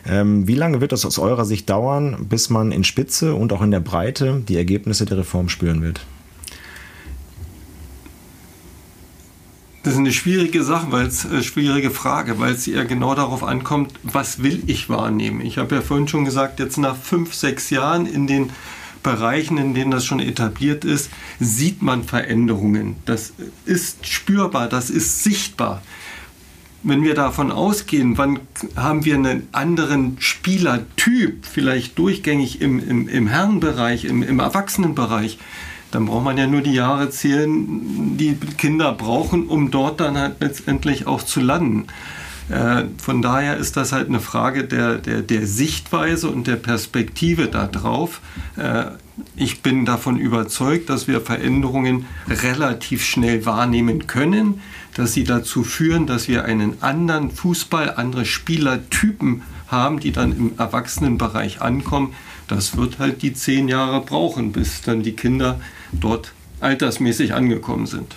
Ähm, 0.07 0.47
wie 0.47 0.55
lange 0.55 0.81
wird 0.81 0.93
es 0.93 1.07
aus 1.07 1.19
eurer 1.19 1.47
Sicht 1.47 1.71
dauern, 1.71 2.27
bis 2.29 2.51
man 2.51 2.73
in 2.73 2.85
Spitze 2.85 3.35
und 3.35 3.53
auch 3.53 3.63
in 3.63 3.71
der 3.71 3.81
Breite 3.81 4.43
die 4.47 4.57
Ergebnisse 4.57 5.07
der 5.07 5.19
Reform 5.19 5.49
spüren 5.49 5.83
wird? 5.83 6.03
Das 9.83 9.93
ist 9.93 10.01
eine 10.01 10.13
schwierige 10.13 10.65
Sache, 10.65 10.91
weil 10.91 11.07
es 11.07 11.25
äh, 11.25 11.43
schwierige 11.43 11.91
Frage, 11.91 12.39
weil 12.39 12.53
es 12.53 12.67
ja 12.67 12.85
genau 12.85 13.15
darauf 13.15 13.45
ankommt, 13.45 13.93
was 14.03 14.43
will 14.43 14.63
ich 14.67 14.89
wahrnehmen. 14.89 15.41
Ich 15.41 15.59
habe 15.59 15.77
ja 15.77 15.81
vorhin 15.81 16.09
schon 16.09 16.25
gesagt, 16.25 16.59
jetzt 16.59 16.79
nach 16.79 16.97
fünf, 16.97 17.33
sechs 17.33 17.71
Jahren 17.71 18.07
in 18.07 18.27
den 18.27 18.51
Bereichen, 19.03 19.57
in 19.59 19.75
denen 19.75 19.93
das 19.93 20.05
schon 20.05 20.21
etabliert 20.21 20.85
ist, 20.85 21.11
sieht 21.39 21.83
man 21.83 22.03
Veränderungen. 22.05 22.97
Das 23.05 23.33
ist 23.65 24.07
spürbar, 24.07 24.69
das 24.69 24.91
ist 24.91 25.23
sichtbar. 25.23 25.83
Wenn 26.83 27.03
wir 27.03 27.15
davon 27.15 27.51
ausgehen, 27.53 28.19
wann 28.19 28.41
haben 28.77 29.05
wir 29.05 29.15
einen 29.15 29.49
anderen 29.53 30.17
Spielertyp, 30.21 31.45
vielleicht 31.45 31.99
durchgängig 31.99 32.61
im, 32.61 32.79
im, 32.79 33.09
im 33.09 33.27
Herrenbereich, 33.29 34.05
im, 34.05 34.23
im 34.23 34.41
Erwachsenenbereich, 34.41 35.39
dann 35.91 36.07
braucht 36.07 36.25
man 36.25 36.37
ja 36.37 36.47
nur 36.47 36.61
die 36.61 36.75
Jahre 36.75 37.11
zählen, 37.11 38.17
die 38.17 38.35
Kinder 38.57 38.93
brauchen, 38.93 39.47
um 39.47 39.71
dort 39.71 40.01
dann 40.01 40.19
halt 40.19 40.37
letztendlich 40.41 41.07
auch 41.07 41.23
zu 41.23 41.41
landen. 41.41 41.87
Äh, 42.49 42.85
von 42.99 43.21
daher 43.21 43.57
ist 43.57 43.77
das 43.77 43.93
halt 43.93 44.09
eine 44.09 44.21
Frage 44.21 44.65
der, 44.65 44.97
der, 44.97 45.23
der 45.23 45.47
Sichtweise 45.47 46.29
und 46.29 46.47
der 46.47 46.57
Perspektive 46.57 47.49
darauf. 47.49 48.21
Äh, 48.57 48.87
ich 49.37 49.63
bin 49.63 49.85
davon 49.85 50.19
überzeugt, 50.19 50.89
dass 50.89 51.09
wir 51.09 51.21
Veränderungen 51.21 52.07
relativ 52.29 53.05
schnell 53.05 53.45
wahrnehmen 53.45 54.07
können, 54.07 54.61
dass 54.95 55.13
sie 55.13 55.25
dazu 55.25 55.65
führen, 55.65 56.07
dass 56.07 56.29
wir 56.29 56.45
einen 56.45 56.83
anderen 56.83 57.31
Fußball, 57.31 57.95
andere 57.97 58.25
Spielertypen 58.25 59.43
haben, 59.67 60.01
die 60.01 60.13
dann 60.13 60.33
im 60.33 60.53
Erwachsenenbereich 60.59 61.61
ankommen. 61.61 62.15
Das 62.47 62.77
wird 62.77 62.99
halt 62.99 63.23
die 63.23 63.35
zehn 63.35 63.69
Jahre 63.69 64.01
brauchen, 64.01 64.53
bis 64.53 64.81
dann 64.81 65.03
die 65.03 65.13
Kinder 65.13 65.61
dort 65.93 66.33
altersmäßig 66.61 67.35
angekommen 67.35 67.87
sind. 67.87 68.15